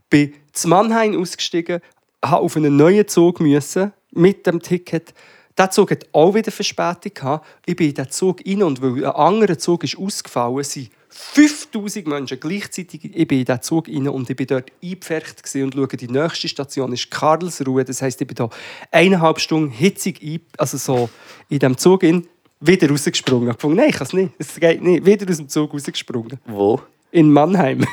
[0.08, 1.80] bin zu Mannheim ausgestiegen,
[2.24, 5.12] habe auf einen neuen Zug müssen, mit dem Ticket.
[5.56, 7.46] Der Zug hat auch wieder Verspätung gehabt.
[7.64, 12.08] Ich bin in diesen Zug rein und weil ein anderer Zug ist ausgefallen sind 5000
[12.08, 13.04] Menschen gleichzeitig.
[13.14, 16.48] Ich bin in diesen Zug rein und ich bin dort eingepfercht und schaue, die nächste
[16.48, 17.84] Station ist Karlsruhe.
[17.84, 18.50] Das heisst, ich bin da
[18.90, 21.08] eineinhalb Stunden hitzig ein, also so
[21.48, 22.26] in diesem Zug in,
[22.58, 23.50] wieder rausgesprungen.
[23.50, 24.32] Ich gefunden, nein, ich kann es nicht.
[24.38, 25.06] Es geht nicht.
[25.06, 26.40] Wieder aus dem Zug rausgesprungen.
[26.46, 26.80] Wo?
[27.12, 27.86] In Mannheim.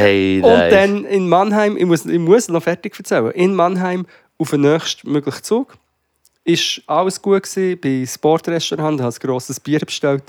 [0.00, 4.06] Hey, Und dann in Mannheim, ich muss, ich muss noch fertig erzählen, in Mannheim
[4.40, 5.76] auf den nächsten möglichen Zug.
[6.44, 10.24] Ist alles gut gewesen, bei Sportrestaurant, habe ein grosses Bier bestellt.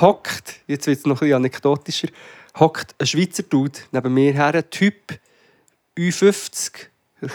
[0.00, 2.08] Hockt, jetzt wird es noch ein bisschen anekdotischer,
[2.58, 5.18] hockt ein Schweizer Dude neben mir her, ein Typ,
[5.96, 6.72] U50,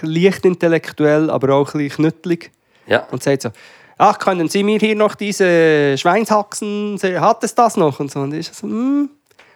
[0.01, 2.51] leicht intellektuell, aber auch ein bisschen knüttelig
[2.88, 3.05] Ja.
[3.12, 3.51] und sagt so,
[3.97, 7.99] ach, können Sie mir hier noch diese Schweinshaxen, hat es das noch?
[7.99, 8.20] Und so.
[8.22, 9.10] Und ich so, hm.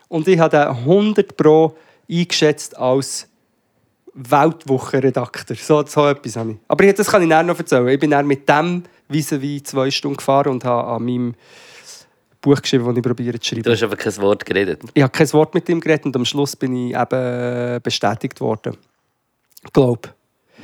[0.08, 1.76] Und ich habe den 100 Pro
[2.10, 3.28] eingeschätzt als
[4.14, 5.58] Weltwochenredakteur.
[5.58, 6.58] So, so etwas habe ich.
[6.68, 7.88] Aber das kann ich nachher noch erzählen.
[7.88, 9.30] Ich bin dann mit dem vis
[9.64, 11.36] zwei Stunden gefahren und habe an meinem
[12.42, 13.64] Buch geschrieben, das ich probiere zu schreiben.
[13.64, 14.82] Du hast aber kein Wort geredet.
[14.94, 18.78] Ich habe kein Wort mit ihm geredet und am Schluss bin ich eben bestätigt worden.
[19.72, 20.14] Glaub.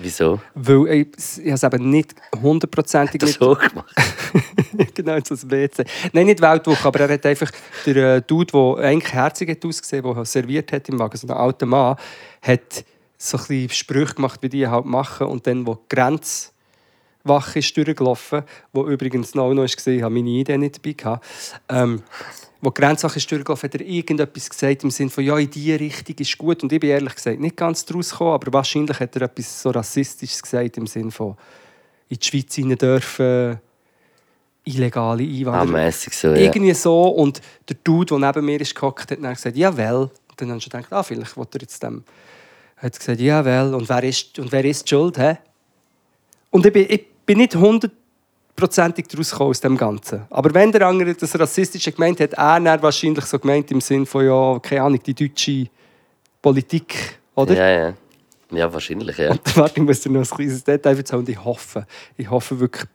[0.02, 0.40] Wieso?
[0.54, 1.08] Weil ich,
[1.44, 3.40] ich habe es eben nicht hundertprozentig Das mit...
[3.40, 3.96] so gemacht.
[4.94, 5.84] genau, so das WC.
[6.14, 7.52] Nein, nicht Weltwoche, aber er hat einfach
[7.86, 11.34] der äh, Dude, der eigentlich herzig hat ausgesehen, der serviert hat im Wagen, so ein
[11.34, 11.98] alter Mann,
[12.42, 12.86] hat
[13.22, 17.76] so ein bisschen Sprüche gemacht, wie die halt machen und dann, wo die Grenzwache ist
[17.76, 21.26] durchgelaufen, wo übrigens noch noch gesehen, ich habe meine Idee nicht dabei gehabt.
[21.68, 22.02] Ähm,
[22.62, 25.80] wo die Grenzwache ist durchgelaufen, hat er irgendetwas gesagt im Sinne von, ja, in diese
[25.80, 26.64] Richtung ist gut.
[26.64, 29.70] Und ich bin ehrlich gesagt nicht ganz daraus gekommen, aber wahrscheinlich hat er etwas so
[29.70, 31.36] Rassistisches gesagt im Sinne von,
[32.08, 33.60] in die Schweiz rein dürfen
[34.66, 35.86] illegale Ah, Einwanderer.
[35.86, 36.36] mäßig so, ja.
[36.36, 37.08] Irgendwie so.
[37.08, 40.10] Und der Dude, der neben mir ist gehockt, hat dann gesagt, ja, well.
[40.30, 42.04] Und dann habe ich gedacht, ah, vielleicht will er jetzt dem...
[42.82, 43.74] Hat gesagt, ja, well.
[43.74, 45.38] Und wer ist, und wer ist die schuld, hä?
[46.50, 50.26] Und ich bin, ich bin nicht hundertprozentig daraus gekommen aus dem Ganzen.
[50.30, 54.06] Aber wenn der andere das Rassistische gemeint hat, er dann wahrscheinlich so gemeint im Sinn
[54.06, 55.68] von, ja, keine Ahnung, die deutsche
[56.42, 57.54] Politik, oder?
[57.54, 57.94] Ja, ja.
[58.52, 59.32] Ja, wahrscheinlich, ja.
[59.32, 61.20] Und warte, ich muss dir noch ein kleines Detail erzählen.
[61.20, 61.86] Und ich hoffe,
[62.18, 62.86] ich hoffe wirklich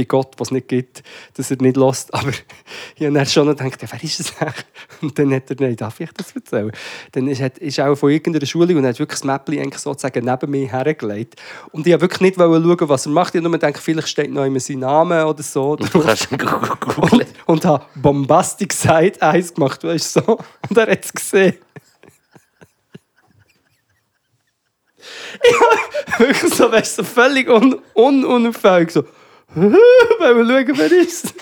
[0.00, 1.02] bei Gott, was es nicht gibt,
[1.34, 2.12] dass er nicht lässt.
[2.14, 4.64] Aber ich habe dann schon gedacht, ja, wer ist das eigentlich?
[5.02, 6.72] Und dann hat er, nein, darf ich das erzählen?
[7.12, 9.78] Dann ist, hat- ist er auch von irgendeiner Schule und hat wirklich das Mäppchen eigentlich
[9.80, 11.36] sozusagen neben mir hergelegt.
[11.72, 13.34] Und ich wollte wirklich nicht schauen, was er macht.
[13.34, 15.76] Ich habe nur gedacht, vielleicht steht noch immer sein Name oder so.
[15.76, 16.98] Du kannst ihn googeln.
[17.10, 20.38] und, und habe Bombastic Side Eyes gemacht, weißt du so.
[20.68, 21.54] Und er hat es gesehen.
[25.42, 28.90] ja, wirklich so, weißt du, so völlig un un unauffällig.
[28.90, 29.04] So,
[29.54, 31.34] wollen wir schauen, wer ist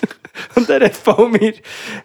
[0.55, 1.53] Und er hat voll mir,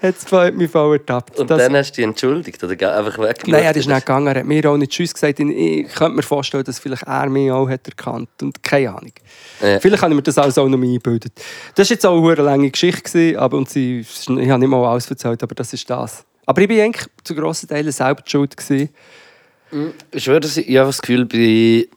[0.03, 1.39] hat's hat mich voll ertappt.
[1.39, 3.49] Und Das- dann hast du dich entschuldigt oder einfach weggeschaut?
[3.49, 4.27] Nein, er ist nicht gegangen.
[4.27, 5.39] Er hat mir auch nicht Tschüss gesagt.
[5.41, 9.13] Ich könnte mir vorstellen, dass vielleicht er mich auch hat erkannt und keine Ahnung.
[9.63, 9.79] Ja.
[9.81, 11.33] Vielleicht habe ich mir das alles auch noch eingebildet.
[11.75, 14.85] Das war jetzt auch eine lange Geschichte, gewesen, aber und sie, ich habe nicht mal
[14.85, 16.25] alles erzählt, aber das ist das.
[16.47, 18.57] Aber ich war eigentlich zu grossen Teilen die schuld.
[18.57, 18.91] Gewesen.
[20.13, 21.89] Ich schwöre, dass ich ich habe das Gefühl, bei,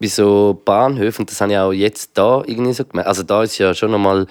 [0.00, 3.08] bei so Bahnhöfen, und das habe ich auch jetzt da irgendwie so gemerkt.
[3.08, 4.26] Also da ist ja schon nochmal,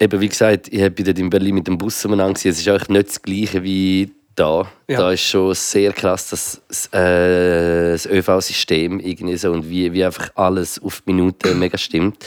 [0.00, 2.36] eben wie gesagt, ich bin dort in Berlin mit dem Bus umeinander.
[2.36, 4.66] Es ist eigentlich nicht das Gleiche wie da.
[4.88, 4.98] Ja.
[4.98, 10.04] Da ist schon sehr krass das, das, äh, das ÖV-System irgendwie so und wie, wie
[10.04, 12.26] einfach alles auf die Minute mega stimmt.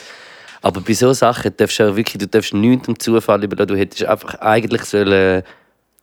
[0.61, 3.67] Aber bei so Sachen darfst du auch wirklich, du darfst nichts dem Zufall überlassen.
[3.67, 5.43] Du hättest einfach eigentlich sollen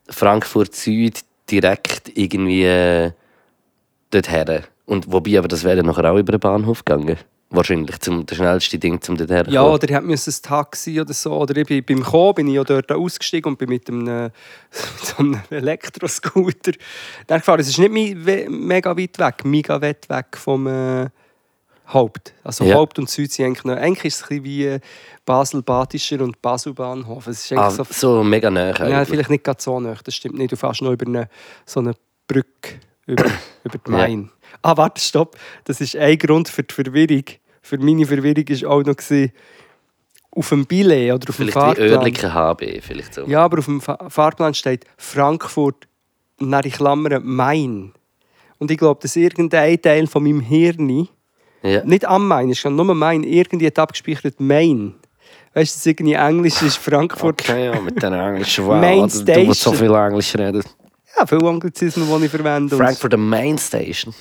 [0.08, 3.12] Frankfurt Süd direkt irgendwie äh,
[4.10, 4.62] dorthin.
[4.86, 7.16] Und wobei, aber das wäre nachher auch über den Bahnhof gegangen.
[7.50, 11.32] Wahrscheinlich zum das schnellste Ding, um dorthin Ja, oder ich musste ein Taxi oder so.
[11.34, 14.30] Oder ich bin, beim Kommen bin ich ja dort ausgestiegen und bin mit einem,
[15.02, 16.72] so einem Elektroscooter
[17.26, 17.60] dann gefahren.
[17.60, 21.08] Es ist nicht mega weit weg, mega weit weg vom äh,
[21.92, 22.32] Haupt.
[22.42, 22.76] Also Ja.
[22.76, 23.76] Haupt und Süd sind eigentlich noch...
[23.76, 24.80] Eigentlich ist es ein bisschen wie äh,
[25.26, 27.26] Basel-Badischer und Basel-Bahnhof.
[27.26, 27.84] Es ist Ah, so...
[27.90, 28.70] so mega nah.
[28.88, 30.52] Ja, vielleicht nicht ganz so nah, das stimmt nicht.
[30.52, 31.28] Du fährst noch über eine,
[31.66, 31.92] so eine
[32.26, 33.24] Brücke über,
[33.64, 34.24] über die Ja.
[34.62, 35.36] Ah, warte, stopp.
[35.64, 37.24] Das ist ein Grund für die Verwirrung.
[37.62, 39.32] Für meine Verwirrung war auch noch, gewesen,
[40.34, 41.90] auf dem Billet oder auf dem Vielleicht wie Fahrplan.
[41.98, 43.24] Oerlikon HB, vielleicht so.
[43.26, 45.86] Ja, aber auf dem Fa Fahrplan steht Frankfurt,
[46.38, 47.92] nach in Klammern Main.
[48.58, 51.08] Und ich glaube, dass irgendein Teil von meinem Hirn,
[51.62, 51.84] Ja.
[51.84, 54.94] nicht am Main, ist nur Main, irgendwie hat abgespeichert Main.
[55.54, 57.42] Weißt du, das irgendwie Englisch ist Frankfurt.
[57.42, 59.76] Okay, ja, mit den Englischen Main Du musst so Station.
[59.76, 60.62] viel Englisch reden.
[61.18, 62.74] Ja, viele Anglizismen, die ich verwende.
[62.74, 64.14] Frankfurt, Main Station.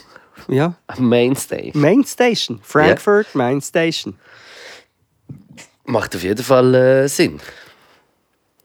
[0.47, 1.81] Ja, Main Station.
[1.81, 2.59] Main Station.
[2.63, 4.15] Frankfurt, Main Station.
[5.85, 7.39] Macht auf jeden Fall äh, Sinn.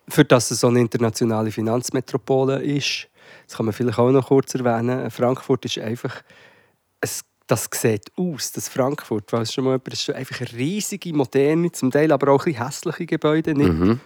[0.08, 3.08] Für das es so eine internationale Finanzmetropole ist,
[3.46, 5.10] das kann man vielleicht auch noch kurz erwähnen.
[5.10, 6.22] Frankfurt ist einfach.
[7.00, 11.12] Es, das sieht aus, das Frankfurt, weil es schon mal jemand ist, einfach eine riesige,
[11.12, 13.54] moderne, zum Teil aber auch ein bisschen hässliche Gebäude.
[13.54, 13.72] Nicht?
[13.72, 14.00] Mhm.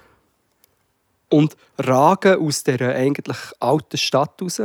[1.31, 4.63] Und ragen aus dieser eigentlich alten Stadt raus.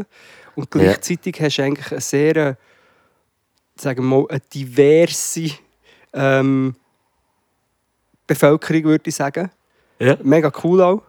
[0.55, 2.55] Und gleichzeitig hast du eigentlich eine sehr, äh,
[3.75, 5.51] sagen wir mal, eine diverse
[6.13, 6.75] ähm,
[8.27, 9.51] Bevölkerung, würde ich sagen.
[9.99, 10.17] Ja.
[10.23, 11.01] Mega cool auch.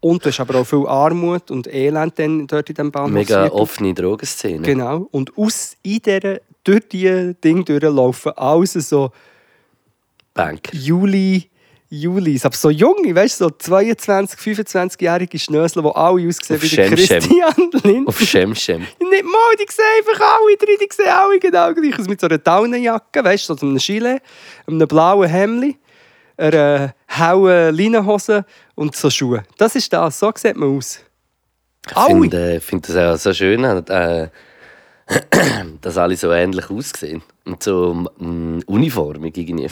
[0.00, 3.12] Und du hast aber auch viel Armut und Elend dann dort in diesem Bahnhof.
[3.12, 4.62] Mega offene Drogenszene.
[4.62, 5.08] Genau.
[5.10, 9.12] Und aus, in dieser, durch diese Dinge durchlaufen alles so
[10.32, 10.70] Bank.
[10.72, 11.50] Juli,
[11.90, 12.46] Julis.
[12.46, 16.94] Aber so junge, weißt du, so 22, 25-jährige Schnösel, die alle aussehen wie Schem.
[16.94, 18.08] Christian Lind.
[18.08, 18.82] Auf Schemschem.
[18.82, 22.06] Nicht mal, die sehen einfach alle drin, die sehen alle genau gleich aus.
[22.06, 24.22] Mit so einer Daunenjacke, weißt du, so einem Gilet,
[24.68, 25.76] einem blauen Hemd,
[26.36, 28.44] einer hellen Leinenhose
[28.76, 29.42] und so Schuhe.
[29.58, 31.00] Das ist das, so sieht man aus.
[31.88, 34.28] Ich finde äh, find das auch so schön, äh,
[35.80, 37.22] dass alle so ähnlich aussehen.
[37.44, 39.68] Und so mm, uniformig irgendwie.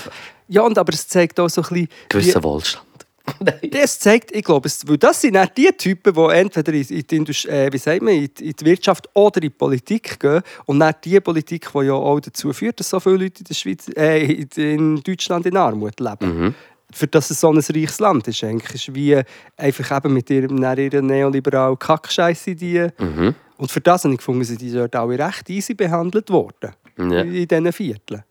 [0.48, 1.88] Ja, und aber es zeigt auch so ein bisschen...
[2.08, 2.84] Gewisser Wohlstand.
[3.40, 3.58] Nein.
[3.72, 7.06] Das zeigt, ich glaube, es, weil das sind dann die Typen, die entweder in, in,
[7.06, 10.18] die, Indust- äh, wie sagt man, in, die- in die Wirtschaft oder in die Politik
[10.18, 10.40] gehen.
[10.64, 13.54] Und dann die Politik, die ja auch dazu führt, dass so viele Leute in, der
[13.54, 14.24] Schweiz, äh,
[14.56, 16.54] in- Deutschland in Armut leben.
[16.90, 18.42] Für das es so ein reiches Land ist.
[18.42, 19.20] Eigentlich ist wie
[19.58, 22.88] einfach eben mit ihrem, ihrer neoliberalen Kackscheißidee.
[22.98, 23.34] Mhm.
[23.58, 26.72] Und für das habe ich gefunden, sind die dort alle recht easy behandelt worden.
[26.96, 27.20] Ja.
[27.20, 28.22] In diesen Vierteln.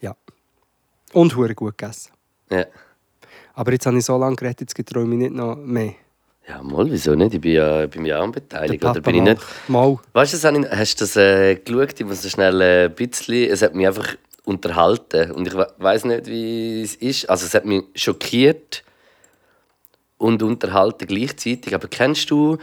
[0.00, 0.16] Ja.
[1.12, 2.12] Und hure gut gegessen.
[2.50, 2.64] Ja.
[3.54, 5.94] Aber jetzt habe ich so lange geredet, jetzt träume ich nicht noch mehr.
[6.48, 7.34] Ja, mal, wieso nicht?
[7.34, 8.82] Ich bin ja, ich bin ja auch beteiligt.
[8.82, 9.42] Der Oder bin ich nicht?
[9.68, 9.98] Mal.
[10.12, 12.00] Weißt du, hast du das äh, geschaut?
[12.00, 13.50] Ich muss so schnell äh, ein bisschen.
[13.50, 15.30] Es hat mich einfach unterhalten.
[15.30, 17.30] Und ich weiß nicht, wie es ist.
[17.30, 18.82] Also, es hat mich schockiert
[20.18, 21.74] und unterhalten gleichzeitig.
[21.74, 22.58] Aber kennst du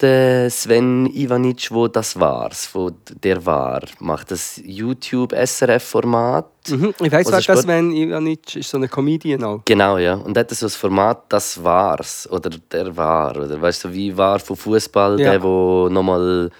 [0.00, 2.90] Sven Ivanic, wo das war's, wo
[3.22, 3.80] der war?
[4.00, 6.46] Macht das YouTube-SRF-Format?
[6.68, 6.94] Mhm.
[7.00, 7.62] Ich weiss, Was das?
[7.62, 9.60] Sven Ivanic ist, so eine Comedian auch.
[9.64, 10.14] Genau, ja.
[10.14, 13.36] Und hat so das Format «Das war's» oder «Der war».
[13.36, 15.30] Oder weißt du, wie war von Fußball Ja.
[15.32, 16.50] der, wo nochmal.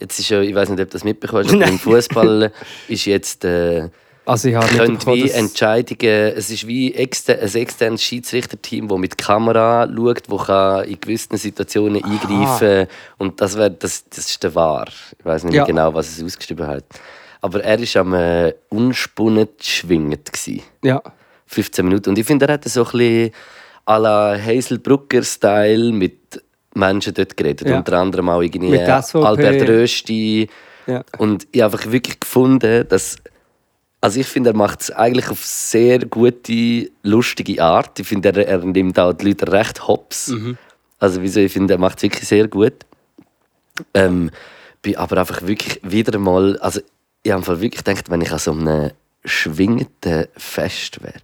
[0.00, 2.52] Jetzt ist ja, ich weiß nicht, ob du das mitbekommst, aber im Fußball
[2.88, 3.44] ist jetzt.
[3.44, 3.88] Äh,
[4.28, 6.32] Also ich habe können wie Entscheidungen.
[6.36, 11.38] Es ist wie exter ein externes Schiedsrichterteam, das mit Kamera schaut, wo kann in gewissen
[11.38, 14.86] Situationen eingreifen Und das, wär, das, das ist der War.
[15.18, 15.64] Ich weiß nicht Ja.
[15.64, 16.84] genau, was es ausgeschrieben hat.
[17.40, 20.30] Aber er war am äh, unspunnen schwingend.
[20.30, 20.62] Gewesen.
[20.82, 21.02] Ja.
[21.46, 22.10] 15 Minuten.
[22.10, 23.30] Und ich finde, er hat so ein bisschen
[23.86, 26.42] à la Hazel Brucker-Style mit
[26.74, 27.66] Menschen dort geredet.
[27.66, 27.78] Ja.
[27.78, 28.72] Unter anderem auch irgendwie.
[29.24, 30.48] Albert Rösti.
[30.86, 31.02] Ja.
[31.16, 33.16] Und ich habe einfach wirklich gefunden, dass.
[34.00, 37.98] Also ich finde, er macht es eigentlich auf sehr gute, lustige Art.
[37.98, 40.28] Ich finde, er, er nimmt auch die Leute recht hops.
[40.28, 40.56] Mhm.
[41.00, 42.74] Also wieso, ich finde, er macht es wirklich sehr gut.
[43.94, 44.30] Ähm,
[44.82, 46.80] bin aber einfach wirklich wieder mal, also
[47.24, 48.92] ich habe wirklich gedacht, wenn ich an so einem
[49.24, 51.20] schwingenden Fest wäre,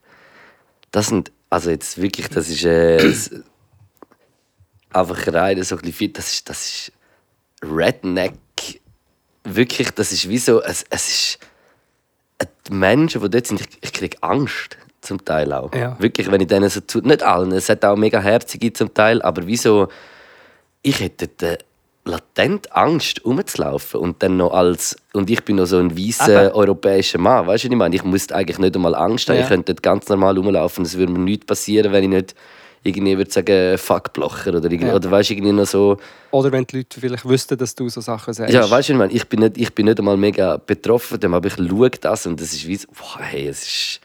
[0.90, 2.98] das sind, also jetzt wirklich, das ist äh,
[4.90, 6.92] einfach rein so ein bisschen, viel- das ist, das ist
[7.62, 8.34] Redneck,
[9.44, 11.38] wirklich, das ist wie so, es, es ist,
[12.68, 15.72] die Menschen, die dort sind, ich, ich kriege Angst zum Teil auch.
[15.74, 15.96] Ja.
[15.98, 19.20] Wirklich, wenn ich denen so zu, nicht allen, es hat auch mega herzige zum Teil,
[19.22, 19.88] aber wieso,
[20.82, 21.64] ich hätte dort,
[22.06, 27.18] latent Angst, rumzulaufen und dann noch als und ich bin noch so ein weißer europäischer
[27.18, 27.96] Mann, weißt du, was ich meine?
[27.96, 29.42] Ich musste eigentlich nicht einmal Angst haben, Ja.
[29.42, 32.34] ich könnte dort ganz normal rumlaufen, es würde mir nichts passieren, wenn ich nicht
[32.84, 34.94] irgendwie würde sagen Fuckblocher oder irgendwie, Ja.
[34.94, 35.96] oder weißt irgendwie noch so
[36.30, 38.52] Oder wenn die Leute vielleicht wüssten, dass du so Sachen sagst.
[38.54, 41.46] ja, weißt du, ich, meine, ich bin nicht, ich bin nicht einmal mega betroffen, aber
[41.48, 44.00] ich schaue das und das ist wie so, boah, hey, es ist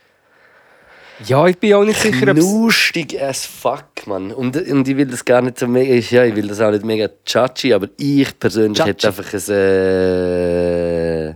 [1.28, 4.32] Ja, ich bin auch nicht sicher, ob lustig as fuck, man.
[4.32, 6.70] Und, und ich will das gar nicht so mega, ich- ja, ich will das auch
[6.70, 8.90] nicht mega judgy, aber ich persönlich Judgy.
[8.90, 11.34] hätte einfach ein, äh,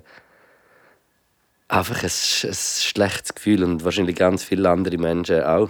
[1.68, 2.10] einfach ein,
[2.48, 5.68] ein schlechtes Gefühl und wahrscheinlich ganz viele andere Menschen auch.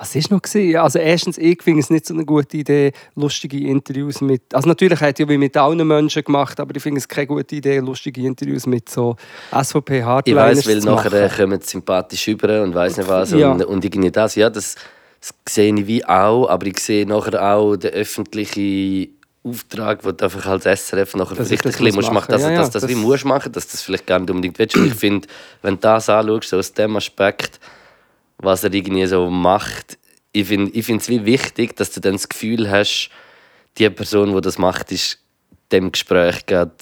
[0.00, 0.40] Was war noch?
[0.42, 0.76] gewesen?
[0.78, 4.42] Also erstens, ich finde es nicht so eine gute Idee, lustige Interviews mit...
[4.54, 7.56] Also natürlich hat ja wie mit allen Menschen gemacht, aber ich finde es keine gute
[7.56, 9.16] Idee, lustige Interviews mit so
[9.52, 11.36] svp Ich hardliners weiß, weil nachher äh, machen.
[11.36, 13.32] kommen sie sympathisch über und weiß nicht was.
[13.32, 13.52] Ja.
[13.52, 14.76] Und, und irgendwie das, ja, das,
[15.20, 20.24] das sehe ich wie auch, aber ich sehe nachher auch den öffentlichen Auftrag, den du
[20.24, 22.56] einfach als SRF nachher Dass ich vielleicht ein bisschen muss musst machen, dass, Ja, ja,
[22.58, 24.76] dass das, das- wie musst machen, dass das vielleicht gar nicht unbedingt willst.
[24.76, 25.28] Und ich finde,
[25.60, 27.60] wenn du das anschaust, so aus dem Aspekt,
[28.42, 29.98] was er irgendwie so macht,
[30.32, 33.10] ich finde ich es wie wichtig, dass du dann das Gefühl hast,
[33.78, 35.18] die Person, die das macht, ist
[35.72, 36.72] dem Gespräch gerade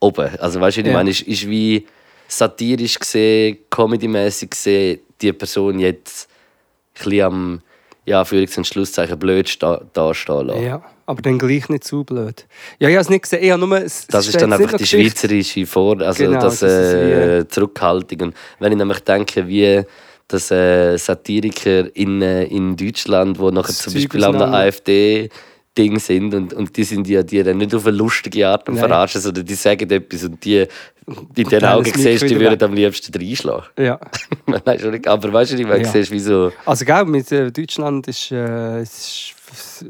[0.00, 0.30] oben.
[0.38, 0.92] Also weißt du, ich Ja.
[0.94, 1.86] meine, ist, ist wie
[2.28, 6.28] satirisch gesehen, comedymäßig gesehen, die Person jetzt
[6.94, 7.60] ein bisschen am
[8.06, 10.62] ja, Führungs- und Schlusszeichen blöd sta dastehen lassen.
[10.62, 12.46] Ja, aber dann gleich nicht zu blöd.
[12.78, 13.42] Ja, ich habe es nicht gesehen.
[13.42, 15.20] Ich habe nur, es Das ist dann einfach die Geschichte.
[15.28, 18.20] schweizerische Vor also Genau, das, das ist äh, Zurückhaltung.
[18.28, 19.82] Und wenn ich nämlich denke, wie
[20.32, 25.98] dass äh, Satiriker in, äh, in Deutschland, wo nachher zum Zeug Beispiel am auseinander- AfD-Ding
[25.98, 29.20] sind und, und die sind ja die dann nicht auf eine lustige Art und verarschen,
[29.20, 30.66] sondern die sagen etwas und die
[31.34, 33.64] in den Augen siehst, die würden am liebsten reinschlagen.
[33.78, 33.98] Ja.
[35.06, 35.86] Aber weißt du nicht, wenn Ja.
[35.86, 36.52] du siehst, wie so...
[36.64, 39.34] Also, gell, mit äh, Deutschland ist, äh, ist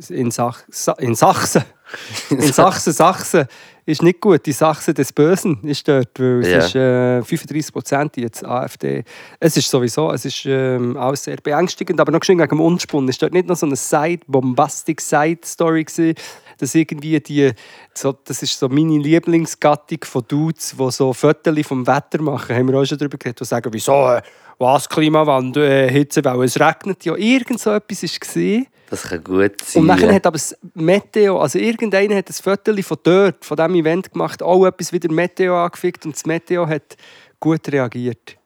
[0.08, 1.62] in, Sach Sa in Sachsen.
[2.30, 3.46] In Sachsen, Sachsen
[3.86, 4.44] ist nicht gut.
[4.46, 6.58] Die Sachsen des Bösen ist dort, weil es Ja.
[6.58, 9.04] ist äh, 35 Prozent jetzt AfD.
[9.38, 13.08] Es ist sowieso, es ist ähm, auch sehr beängstigend, aber noch geschwind wegen dem Unspunn.
[13.08, 16.14] Ist dort nicht noch so eine Side, bombastic Side-Story gewesen,
[16.58, 17.52] dass irgendwie die,
[17.94, 22.68] so, das ist so meine Lieblingsgattung von Dudes, die so Fotos vom Wetter machen, haben
[22.70, 24.22] wir auch schon darüber geredet, die sagen, wieso, äh,
[24.58, 27.16] was, Klimawandel, äh, Hitzewelle, es regnet ja.
[27.16, 28.66] Irgend so etwas war gesehen.
[28.90, 29.82] Das kann gut sein.
[29.82, 30.14] Und nachher ja.
[30.14, 34.42] hat aber das Meteo, also irgendeiner hat ein Foto von dort, von diesem Event gemacht,
[34.42, 36.96] auch etwas wieder Meteo angefickt und das Meteo hat
[37.38, 38.36] gut reagiert.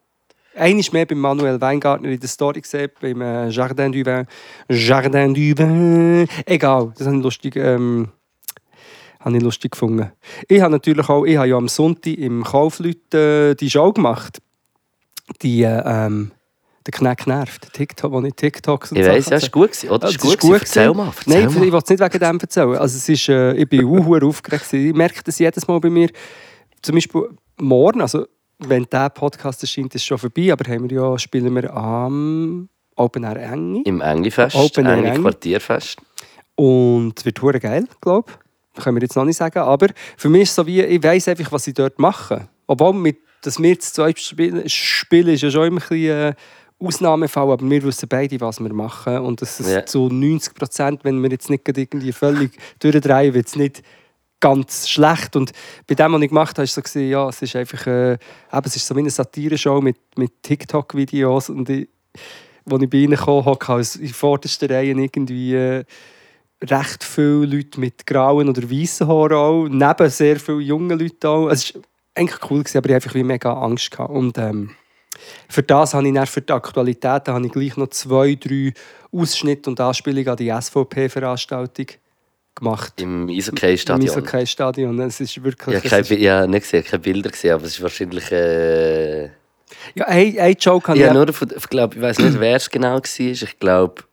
[0.55, 4.27] Einmal mehr bei Manuel Weingartner in der Story gesehen, beim äh, Jardin du Vin.
[4.69, 6.29] Jardin du Vin.
[6.45, 8.09] Egal, das habe ich lustig, ähm,
[9.21, 10.13] habe ich lustig gefunden.
[10.47, 14.43] Ich habe natürlich auch, ich habe ja am Sonntag im Kaufleut äh, die Show gemacht.
[15.41, 16.33] Die, äh, ähm,
[16.87, 17.73] der Kneck nervt.
[17.73, 20.09] TikTok, wo ich TikToks und Ich weiss, ja, ist gut gewesen, oder?
[20.09, 20.55] ja, Ist gut gewesen.
[20.61, 21.65] Erzähl mal, erzähl Nein, mal.
[21.67, 22.77] ich will es nicht wegen dem erzählen.
[22.77, 24.73] Also es ist, äh, ich bin auch aufgeregt.
[24.73, 26.11] Ich merke das jedes Mal bei mir.
[26.83, 27.29] Zum Beispiel
[27.59, 28.27] morgen, also
[28.59, 32.69] wenn der Podcast erscheint, ist es schon vorbei, aber haben wir ja, spielen wir am
[32.97, 33.83] Open Air Engi.
[33.83, 35.21] Im Engi-Fest, Open Air Engi.
[35.21, 35.99] Quartierfest.
[36.55, 38.31] Und es wird hure geil, glaube
[38.77, 38.83] ich.
[38.83, 39.59] Können wir jetzt noch nicht sagen.
[39.61, 42.49] Aber für mich ist es so wie, ich weiss einfach, was ich dort mache.
[42.67, 46.35] Obwohl, mit, dass wir zu zweit spielen, spielen, ist ja schon immer ein bisschen äh,
[46.87, 49.19] Ausnahmefall, aber wir wissen beide, was wir machen.
[49.19, 49.87] Und das ist Ja.
[49.87, 53.83] zu 90 Prozent, wenn wir jetzt nicht irgendwie völlig durchdrehen, wird es nicht
[54.41, 55.37] ganz schlecht.
[55.37, 55.53] Und
[55.87, 58.19] bei dem, was ich gemacht habe, ist so gesehen, ja, es ist einfach, äh, eben,
[58.65, 61.89] es ist so wie eine Satire-Show mit, mit TikTok-Videos und ich,
[62.71, 65.85] als ich bei ihnen kam, hocke als in vordersten Reihen irgendwie äh,
[66.63, 71.49] recht viele Leute mit grauen oder weißen Haaren auch, neben sehr vielen jungen Leuten auch.
[71.49, 71.83] Es war
[72.15, 73.91] eigentlich cool, gewesen, aber ich hatte einfach wie mega Angst.
[73.91, 74.11] Gehabt.
[74.11, 74.71] Und ähm,
[75.49, 78.73] für das habe ich dann für die Aktualität da habe ich gleich noch zwei, drei
[79.13, 81.87] Ausschnitte und Anspielungen an die SVP-Veranstaltung
[82.55, 83.01] gemacht.
[83.01, 84.09] Im Im Eishockey-Stadion.
[84.09, 85.01] Eishockey-Stadion.
[85.01, 85.85] Es ist wirklich...
[85.85, 88.31] Ich habe ich nicht gesehen, keine Bilder gesehen, aber es ist wahrscheinlich.
[88.31, 89.25] Äh,
[89.95, 92.57] ja, ein, ein Joke habe ich habe nur von, ich glaube, ich weiß nicht, wer
[92.57, 93.03] es genau war.
[93.05, 94.05] Ich glaube,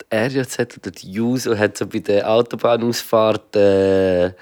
[0.00, 4.32] die RJZ oder die Juso hat so bei der Autobahnausfahrt, äh,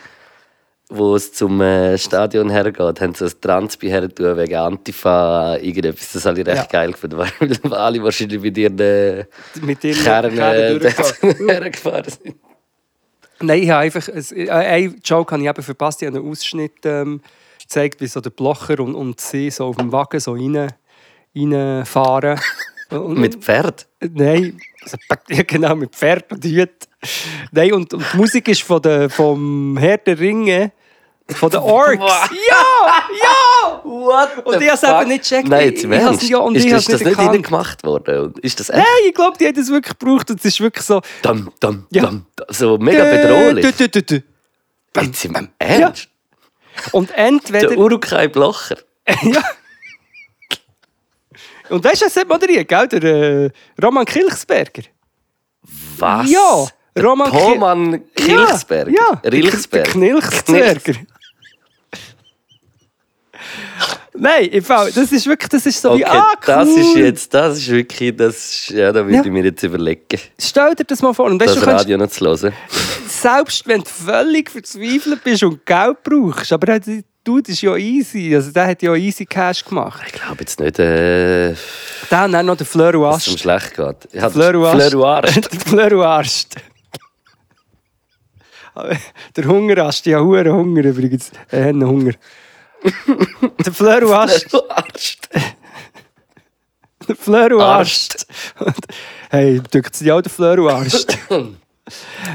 [0.89, 6.13] wo es zum äh, Stadion hergeht, haben sie ein Transpi hergetan wegen Antifa, irgendetwas.
[6.13, 6.65] Das habe ich recht Ja.
[6.67, 7.19] geil gefunden,
[7.63, 9.25] weil alle wahrscheinlich mit ihren äh,
[9.61, 10.79] mit ihren Kernen äh,
[11.49, 12.37] hergefahren sind.
[13.41, 14.09] Nein, ich habe einfach...
[14.09, 16.01] Äh, einen Joke habe ich eben verpasst.
[16.03, 17.21] Ich habe einen Ausschnitt ähm,
[17.61, 20.73] gezeigt, wie so der Blocher und, und sie so auf dem Wagen so rein,
[21.35, 22.41] reinfahren.
[22.91, 23.89] Und- Mit Pferd.
[24.01, 24.97] Nein, also,
[25.29, 26.87] ja, genau, mit Pferd und Hüt.
[27.53, 30.73] Nein, und, und die Musik ist von der, vom Herr der Ringe,
[31.29, 31.99] von den Orks.
[31.99, 32.31] Wow.
[32.49, 33.81] ja, ja!
[33.85, 35.49] What Und ich habe es eben nicht gecheckt.
[35.49, 36.23] Nein, Ich- jetzt ich Ernst?
[36.29, 38.33] ja, und ist ich ist das nicht ihnen gemacht worden?
[38.43, 38.79] Ist das echt?
[38.79, 40.31] Nein, ich glaube, die haben das wirklich gebraucht.
[40.31, 41.01] Und es ist wirklich so...
[41.23, 42.03] Dum, dum, Ja.
[42.07, 42.27] dum.
[42.49, 43.65] So mega bedrohlich.
[43.65, 44.23] Dü, dü, dü, dü.
[45.03, 46.09] Jetzt im Ernst?
[46.93, 47.69] Und entweder...
[47.69, 48.77] Der Urukai Blocher.
[49.23, 49.43] ja.
[51.69, 52.87] Und weißt du, das hat moderiert, gell?
[52.89, 53.51] Der äh,
[53.83, 54.83] Roman Kilchsberger.
[55.99, 56.31] Was?
[56.31, 56.67] Ja,
[56.99, 58.91] Roman Thomann Kilchsberger.
[58.91, 59.31] Ja, ja.
[59.31, 59.91] Rilchsberger.
[59.93, 60.95] Knilchsberger.
[64.19, 66.39] Nein, im Fall, das ist wirklich, das ist so Okay, wie, ah, cool.
[66.47, 69.23] das ist jetzt, das ist wirklich, das ist, ja, da würde Ja.
[69.25, 71.27] ich mir jetzt überlegen, Stell dir das mal vor.
[71.27, 72.53] Und weißt, das du, kannst, Radio noch zu hören.
[73.09, 78.35] selbst wenn du völlig verzweifelt bist und Geld brauchst, aber der Dude ist ja easy.
[78.35, 80.01] Also der hat ja easy Cash gemacht.
[80.07, 81.55] Ich glaube jetzt nicht, äh,
[82.09, 83.97] Dann noch der Fleur dass es um schlecht geht.
[84.13, 84.53] Ja, Fleur
[85.67, 86.55] Fleur Arst.
[88.77, 89.37] Der Fleur Ast.
[89.37, 91.31] Der Hungerast, ja, hure Hunger übrigens.
[91.51, 92.13] Er hat einen Hunger.
[93.65, 94.51] Der Fleur Ast.
[94.51, 95.29] Fleur Arst.
[97.09, 97.17] Der
[97.59, 98.27] Arst.
[98.57, 98.87] Arst.
[99.31, 101.19] Hey, dünkt es dir auch der Fleur Arst?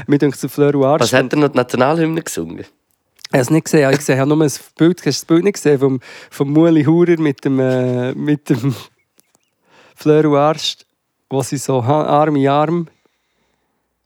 [0.06, 1.00] Mir dünkt der Fleur Arst.
[1.00, 2.60] Was hat er noch die Nationalhymne gesungen?
[2.60, 3.80] Ich habe es nicht gesehen.
[3.80, 5.78] Ich habe gesehen, ich habe nur ein Bild, hast du das Bild nicht gesehen?
[5.78, 8.74] Vom, vom Muli Hurer mit dem, äh, mit dem
[9.94, 10.86] Fleur Arst,
[11.30, 12.88] wo sie so Arm in Arm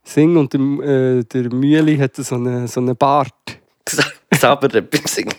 [0.07, 3.33] singen und der, äh, der Mühli hat so einen, so einen Bart.
[4.31, 5.35] Xaber beim Singen.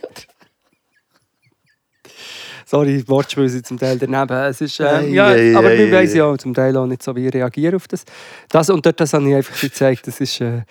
[2.66, 4.38] Sorry, Wortspiel sind zum Teil daneben.
[4.44, 6.04] Es ist, äh, ja, ei, aber ei, wir ei.
[6.04, 8.04] ja auch zum Teil auch nicht so, wie ich reagiere auf das.
[8.50, 10.06] das und dort das habe ich einfach gezeigt.
[10.06, 10.64] Das ist, äh,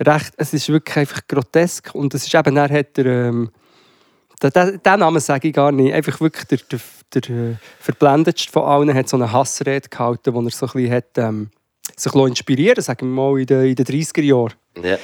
[0.00, 1.94] recht, es ist wirklich einfach grotesk.
[1.94, 3.50] Und es ist eben, er hat der, ähm,
[4.42, 5.92] den, den, Namen sage ich gar nicht.
[5.92, 6.80] Einfach wirklich der, der,
[7.14, 10.92] der äh, verblendetste von allen hat so eine Hassrede gehalten, wo er so ein bisschen
[10.92, 11.50] hat, ähm,
[11.96, 14.54] sich inspirieren sagen wir mal, in den, in den 30er Jahren.
[14.82, 14.96] Ja.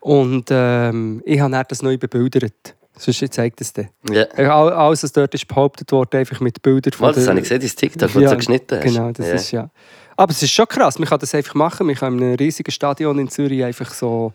[0.00, 2.74] Und ähm, ich habe dann das neu bebildert.
[2.96, 3.88] Sonst zeigt es dir.
[4.10, 4.22] ja.
[4.36, 7.38] Äh, all- Alles, was dort ist behauptet wurde, einfach mit Bildern von Mal, das habe
[7.38, 8.84] ich gesehen, dein TikTok, wo du so geschnitten hast.
[8.84, 9.34] Genau, das ja.
[9.34, 9.70] ist ja.
[10.16, 11.86] Aber es ist schon krass, man kann das einfach machen.
[11.86, 14.32] Man kann in einem riesigen Stadion in Zürich einfach so,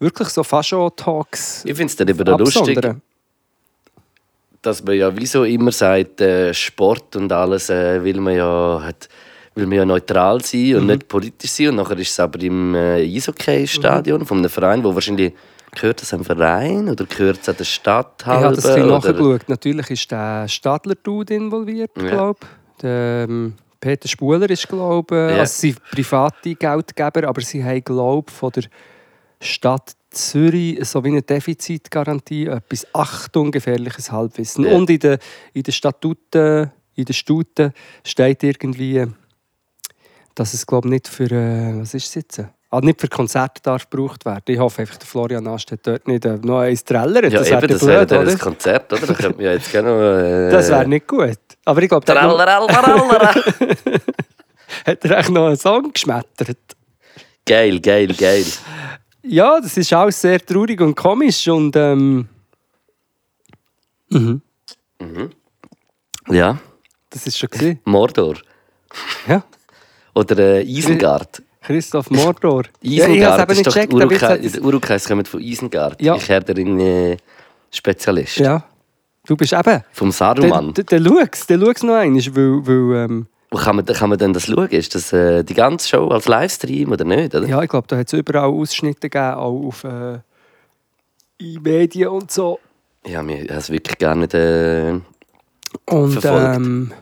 [0.00, 2.80] wirklich so Fascho-Talks Ich finde es dann eben lustig,
[4.62, 9.08] dass man ja wieso immer sagt, äh, Sport und alles äh, will man ja hat,
[9.54, 10.76] will man ja neutral sein Mhm.
[10.76, 11.68] und nicht politisch sein.
[11.68, 15.32] Und nachher ist es aber im äh, Eishockey-Stadion von einem Verein, wo wahrscheinlich
[15.72, 18.88] gehört es einem Verein oder gehört es an der Stadt Ich habe das ein bisschen
[18.88, 19.48] nachgeschaut.
[19.48, 22.08] Natürlich ist der Stadler-Dude involviert, Ja.
[22.08, 22.84] glaube ich.
[22.84, 25.40] Ähm, Peter Spuler ist, glaube ich, Ja.
[25.40, 28.64] also sie sind private Geldgeber, aber sie haben, glaube ich, von der
[29.40, 34.64] Stadt Zürich so wie eine Defizitgarantie, etwas Achtung, gefährliches Halbwissen.
[34.64, 34.72] Ja.
[34.72, 35.18] Und in den,
[35.52, 37.72] in den Statuten, in den Stuten
[38.04, 39.06] steht irgendwie,
[40.40, 42.42] dass es, glaube ich, nicht für, äh, was ist jetzt?
[42.70, 44.44] Ah, nicht für Konzerte darf gebraucht werden.
[44.46, 47.24] Ich hoffe einfach, der Florian Ast hat dort nicht äh, noch eins trällert.
[47.30, 49.06] Ja, das eben, wäre das wäre dann ein Konzert, oder?
[49.06, 50.48] Da könnte man ja jetzt gerne.
[50.48, 51.36] Äh, Das wäre nicht gut.
[51.66, 52.14] Aber ich glaube, da
[54.86, 56.56] hat, er echt noch einen Song geschmettert.
[57.44, 58.46] Geil, geil, geil.
[59.22, 61.48] Ja, das ist auch sehr traurig und komisch.
[61.48, 62.26] Und, ähm,
[64.08, 64.40] mhm.
[66.28, 66.58] Ja,
[67.10, 67.80] Das ist schon gesehen.
[67.84, 68.36] Mordor.
[69.28, 69.44] Ja.
[70.14, 71.42] Oder äh, Isengard.
[71.62, 72.64] Christoph Mordor.
[72.82, 73.94] Isengard ja, ich habe es ist doch gecheckt.
[73.94, 75.06] aber Urukais.
[75.06, 76.00] kommen von Isengard.
[76.00, 76.16] Ja.
[76.16, 77.16] Ich Herr der Ringe
[77.70, 78.38] Spezialist.
[78.38, 78.64] Ja.
[79.26, 79.82] Du bist eben.
[79.92, 80.72] Vom Saruman.
[80.76, 84.46] schau's, der schau's noch einmal, weil, weil ähm, Wo kann man, kann man denn das
[84.46, 84.68] schauen?
[84.70, 87.34] Ist das äh, die ganze Show als Livestream oder nicht?
[87.34, 87.46] Oder?
[87.46, 90.18] ja, ich glaube, da hat es überall Ausschnitte gegeben, auch auf äh,
[91.38, 92.58] Medien und so.
[93.06, 94.34] Ja, mir hat es wirklich gar nicht.
[94.34, 94.98] Äh,
[95.86, 96.56] Und Verfolgt.
[96.56, 96.92] ähm,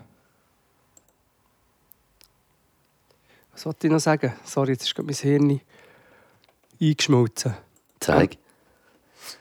[3.58, 4.32] was wollte ich noch sagen?
[4.44, 5.60] Sorry, jetzt ist gerade mein Hirn
[6.80, 7.54] eingeschmolzen.
[7.98, 8.36] zeig.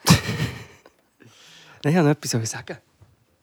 [1.84, 2.78] Nein, ich wollte noch etwas sagen.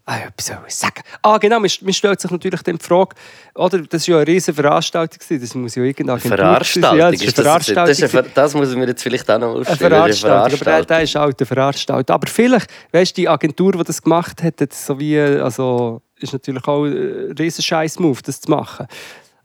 [0.05, 1.03] Ah, etwas soll ich sagen.
[1.23, 3.15] Ah, genau, mir, mir stellt sich natürlich dann die Frage,
[3.55, 6.37] oder, das war ja eine riesige Veranstaltung, das muss ja irgendeine Agentur.
[6.37, 6.99] Veranstaltung.
[6.99, 8.19] Ja, das ist eine das, das, Veranstaltung.
[8.19, 9.79] eine, das muss man jetzt vielleicht auch noch Eine aufstellen.
[9.79, 12.15] Veranstaltung, aber der, der ist auch eine Veranstaltung.
[12.15, 16.33] Aber vielleicht, weißt du, die Agentur, die das gemacht hat, hat so wie, also, ist
[16.33, 18.89] natürlich auch ein riesen Scheiß-Move, das zu machen.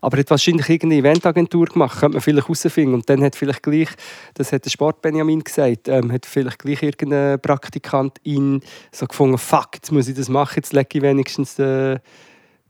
[0.00, 2.94] Aber hat wahrscheinlich irgendeine Eventagentur gemacht, könnte man vielleicht herausfinden.
[2.94, 3.88] Und dann hat vielleicht gleich,
[4.34, 9.38] das hat der Sport Benjamin gesagt, ähm, hat vielleicht gleich irgendein Praktikant ihn so gefunden,
[9.38, 11.98] fuck, jetzt muss ich das machen, jetzt lege ich wenigstens äh,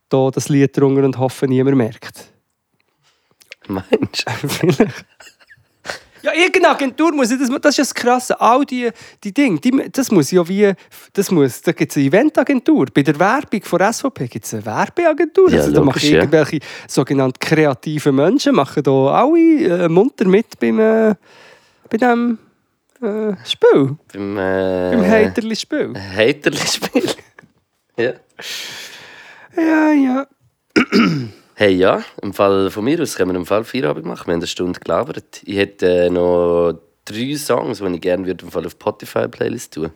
[0.09, 2.33] da das Lied drunter und hoffe, niemand merkt.
[3.69, 4.49] Meinst du?
[4.49, 5.05] Vielleicht.
[6.23, 8.41] Ja, irgendeine Agentur muss ich das Das ist ja das Krasse.
[8.41, 8.91] All die,
[9.25, 10.73] die Dinge, die, das muss ja wie...
[11.13, 12.87] Das muss, da gibt es eine Eventagentur.
[12.93, 15.51] Bei der Werbung von SVP gibt es eine Werbeagentur.
[15.51, 16.19] Ja, also, da machen logisch, ja.
[16.19, 21.15] irgendwelche sogenannten kreativen Menschen machen da alle äh, munter mit beim, äh,
[21.89, 22.39] bei diesem
[23.03, 23.97] äh, Spiel.
[24.13, 25.95] Beim, äh, Beim Haterli-Spiel.
[25.97, 27.03] Haterli-Spiel.
[27.97, 28.13] ja.
[29.57, 30.27] Ja, ja.
[31.61, 34.29] Hey, ja, im Fall von mir aus können wir im Fall Feierabend machen.
[34.29, 35.43] Wir haben eine Stunde gelabert.
[35.45, 36.73] Ich hätte äh, noch
[37.05, 39.91] drei Songs, die ich gerne würde im Fall auf Spotify-Playlist tun.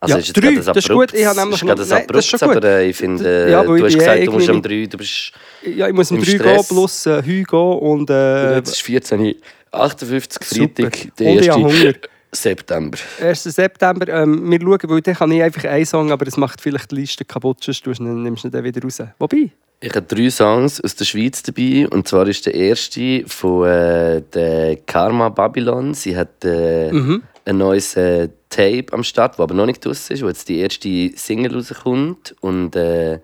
[0.00, 1.12] Also Ja, ist drei, ein das ist gut.
[1.12, 2.56] Ich habe nämlich ist noch- ein nein, das ist schon gut.
[2.56, 4.96] aber äh, ich finde, äh, Ja, weil du hast gesagt, du musst um drei, du
[4.96, 5.32] bist...
[5.62, 8.08] Ja, ich muss um 3 gehen, plus äh, gehen und...
[8.08, 9.34] Äh, Jetzt ist 14,
[9.72, 10.84] 58, Super.
[10.84, 11.48] Freitag, der 1.
[11.54, 11.92] Hunger.
[12.32, 12.98] September.
[13.20, 13.42] 1.
[13.44, 14.08] September.
[14.08, 16.94] Ähm, wir schauen, weil dann kann ich einfach einen Song, aber das macht vielleicht die
[16.94, 19.02] Liste kaputt, sonst nimmst du dann wieder raus.
[19.18, 19.50] Wobei,
[19.80, 21.86] Ich habe drei Songs aus der Schweiz dabei.
[21.88, 25.92] Und zwar ist der erste von äh, der Karma Babylon.
[25.94, 27.22] Sie hat äh, Mhm.
[27.44, 30.60] ein neues äh, Tape am Start, das aber noch nicht draussen ist, wo jetzt die
[30.60, 32.34] erste Single rauskommt.
[32.40, 33.18] Und äh,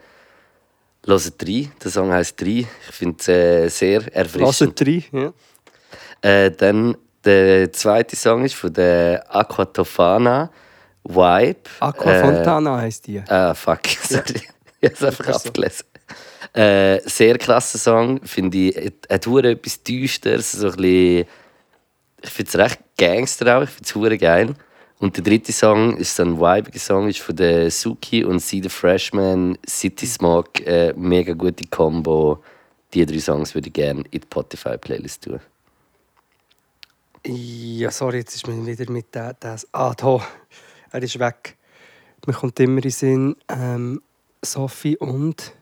[1.07, 1.73] hört rein.
[1.83, 2.67] Der Song heisst «Drei».
[2.89, 4.79] Ich finde es äh, sehr erfrischend.
[4.79, 5.03] drei.
[5.13, 5.33] Ja.
[6.21, 10.51] Äh, dann der zweite Song ist von der Aquatofana
[11.05, 11.61] «Vibe».
[11.81, 13.23] Aqua Äh, heisst die.
[13.29, 13.81] Ah, fuck.
[14.03, 14.43] Sorry.
[14.83, 15.87] Ich habe es einfach abgelesen.
[16.53, 18.20] Äh, sehr krasser Song.
[18.24, 20.53] Finde ich, hat- hure etwas Düsteres.
[20.53, 21.26] So ein bisschen,
[22.22, 23.62] ich finde es recht Gangster auch.
[23.62, 24.55] Ich finde es hure geil.
[24.99, 28.62] Und der dritte Song ist so ein vibiger Song, ist von der Suki und Sie,
[28.62, 30.61] the Freshman, City Smog.
[30.66, 32.43] Äh, mega gute Combo.
[32.93, 35.41] Die drei Songs würde ich gerne in die Spotify-Playlist tun.
[37.24, 39.66] Ja, sorry, jetzt ist mir wieder mit der, das.
[39.72, 40.20] Ah, da.
[40.91, 41.57] Er ist weg.
[42.26, 44.03] Mir kommt immer in den Sinn, ähm,
[44.43, 45.53] Sophie und.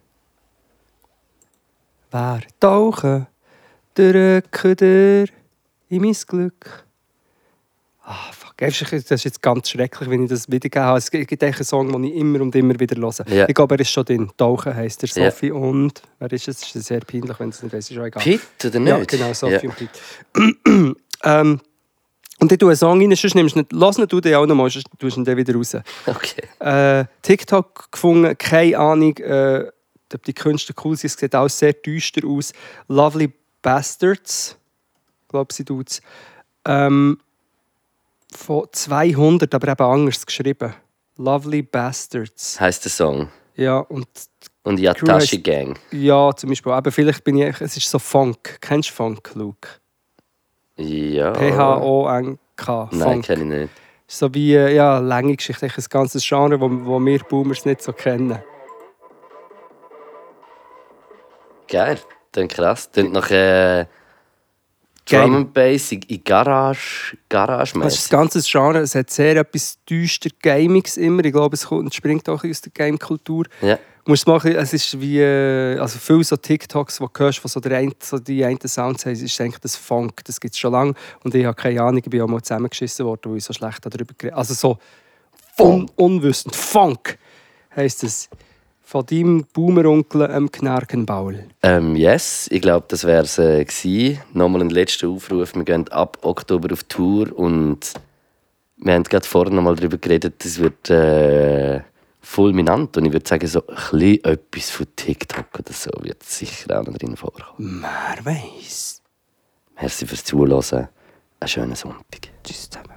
[2.11, 3.27] Wer tauchen,
[3.95, 5.27] drücken dir
[5.89, 6.85] in mein Glück.
[8.05, 8.55] Ah, fuck.
[8.57, 10.99] Das ist jetzt ganz schrecklich, wenn ich das wiedergegeben habe.
[10.99, 13.29] Es gibt einen Song, den ich immer und immer wieder höre.
[13.29, 13.47] Ja.
[13.49, 14.31] Ich glaube, er ist schon drin.
[14.37, 15.31] Tauchen heisst er.
[15.31, 16.01] Sophie und.
[16.19, 16.63] Wer ist es?
[16.63, 17.91] Es ist sehr peinlich, wenn es nicht weiß.
[17.91, 18.23] Ist auch egal.
[18.23, 18.89] Pete oder nicht?
[18.91, 19.61] Ja, genau, Sophie Ja.
[19.71, 20.97] und Pete.
[21.25, 21.61] ähm,
[22.41, 24.47] und dann tu einen Song rein, sonst nimmst du nicht, lass ihn du den auch
[24.47, 25.77] noch mal, sonst tust du ihn dann wieder raus.
[26.07, 26.43] Okay.
[26.61, 29.67] Äh, TikTok gefunden, keine Ahnung, äh,
[30.15, 32.53] ob die Künstler cool sind, es sieht auch sehr düster aus.
[32.89, 33.33] Lovely
[33.63, 34.57] Bastards,
[35.29, 36.01] glaube sie tut's.
[36.65, 37.19] Ähm,
[38.33, 40.75] von 200, aber eben anders geschrieben.
[41.17, 42.61] Lovely Bastards.
[42.61, 43.29] Heißt der Song.
[43.57, 44.07] Ja, und
[44.63, 45.79] Und Yatashi Gang.
[45.91, 48.59] ja, zum Beispiel, aber vielleicht bin ich, es ist so Funk.
[48.61, 49.69] Kennst du Funk, Luke?
[50.77, 51.33] Ja.
[51.33, 52.89] P-H-O-N-K.
[52.93, 53.73] Nein, kenne ich nicht.
[54.07, 57.93] So wie, äh, ja, lange Geschichte, ein ganzes Genre, wo, wo wir Boomers nicht so
[57.93, 58.39] kennen.
[61.69, 61.99] Geil,
[62.33, 62.91] dann krass.
[62.91, 63.87] Dann nach äh.
[65.11, 69.37] Drum and Bass in in Garage, Garage Das ist ein ganzes Genre, es hat sehr
[69.37, 71.25] etwas düster Gamings immer.
[71.25, 73.47] Ich glaube, es kommt, springt auch aus der Game-Kultur.
[73.63, 73.79] Ja.
[74.07, 77.61] Musst machen, es ist wie, äh, also viele so TikToks, die du hörst, von so,
[77.61, 80.25] der ein, so die einen Sounds haben, ist eigentlich das Funk.
[80.25, 80.95] Das gibt es schon lange
[81.25, 83.85] und ich habe keine Ahnung, ich bin auch mal zusammengeschissen worden, weil ich so schlecht
[83.85, 84.79] darüber geredet Also so
[85.59, 86.55] un unwissend.
[86.55, 87.19] Funk
[87.75, 88.29] heisst es
[88.89, 91.45] von deinem Boomeronkel ähm, am Knarkenbaul?
[91.63, 93.39] Ähm, yes, ich glaube, das wäre es.
[93.39, 94.19] Äh, gewesen.
[94.33, 95.55] Nochmal ein letzter Aufruf.
[95.55, 97.93] Wir gehen ab Oktober auf Tour und
[98.79, 101.83] wir haben gerade vorhin nochmal darüber geredet, das wird äh,
[102.23, 102.97] fulminant.
[102.97, 106.87] Und ich würde sagen, so ein bisschen etwas von TikTok oder so wird sicher auch
[106.87, 107.81] noch drin vorkommen.
[107.81, 109.03] Man weiss.
[109.79, 110.89] Merci fürs Zuhören.
[111.41, 112.31] Einen schönen Sonntag.
[112.43, 112.95] Tschüss zusammen.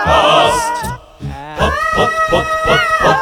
[0.00, 1.01] Podcast.
[2.64, 3.21] pot, pot.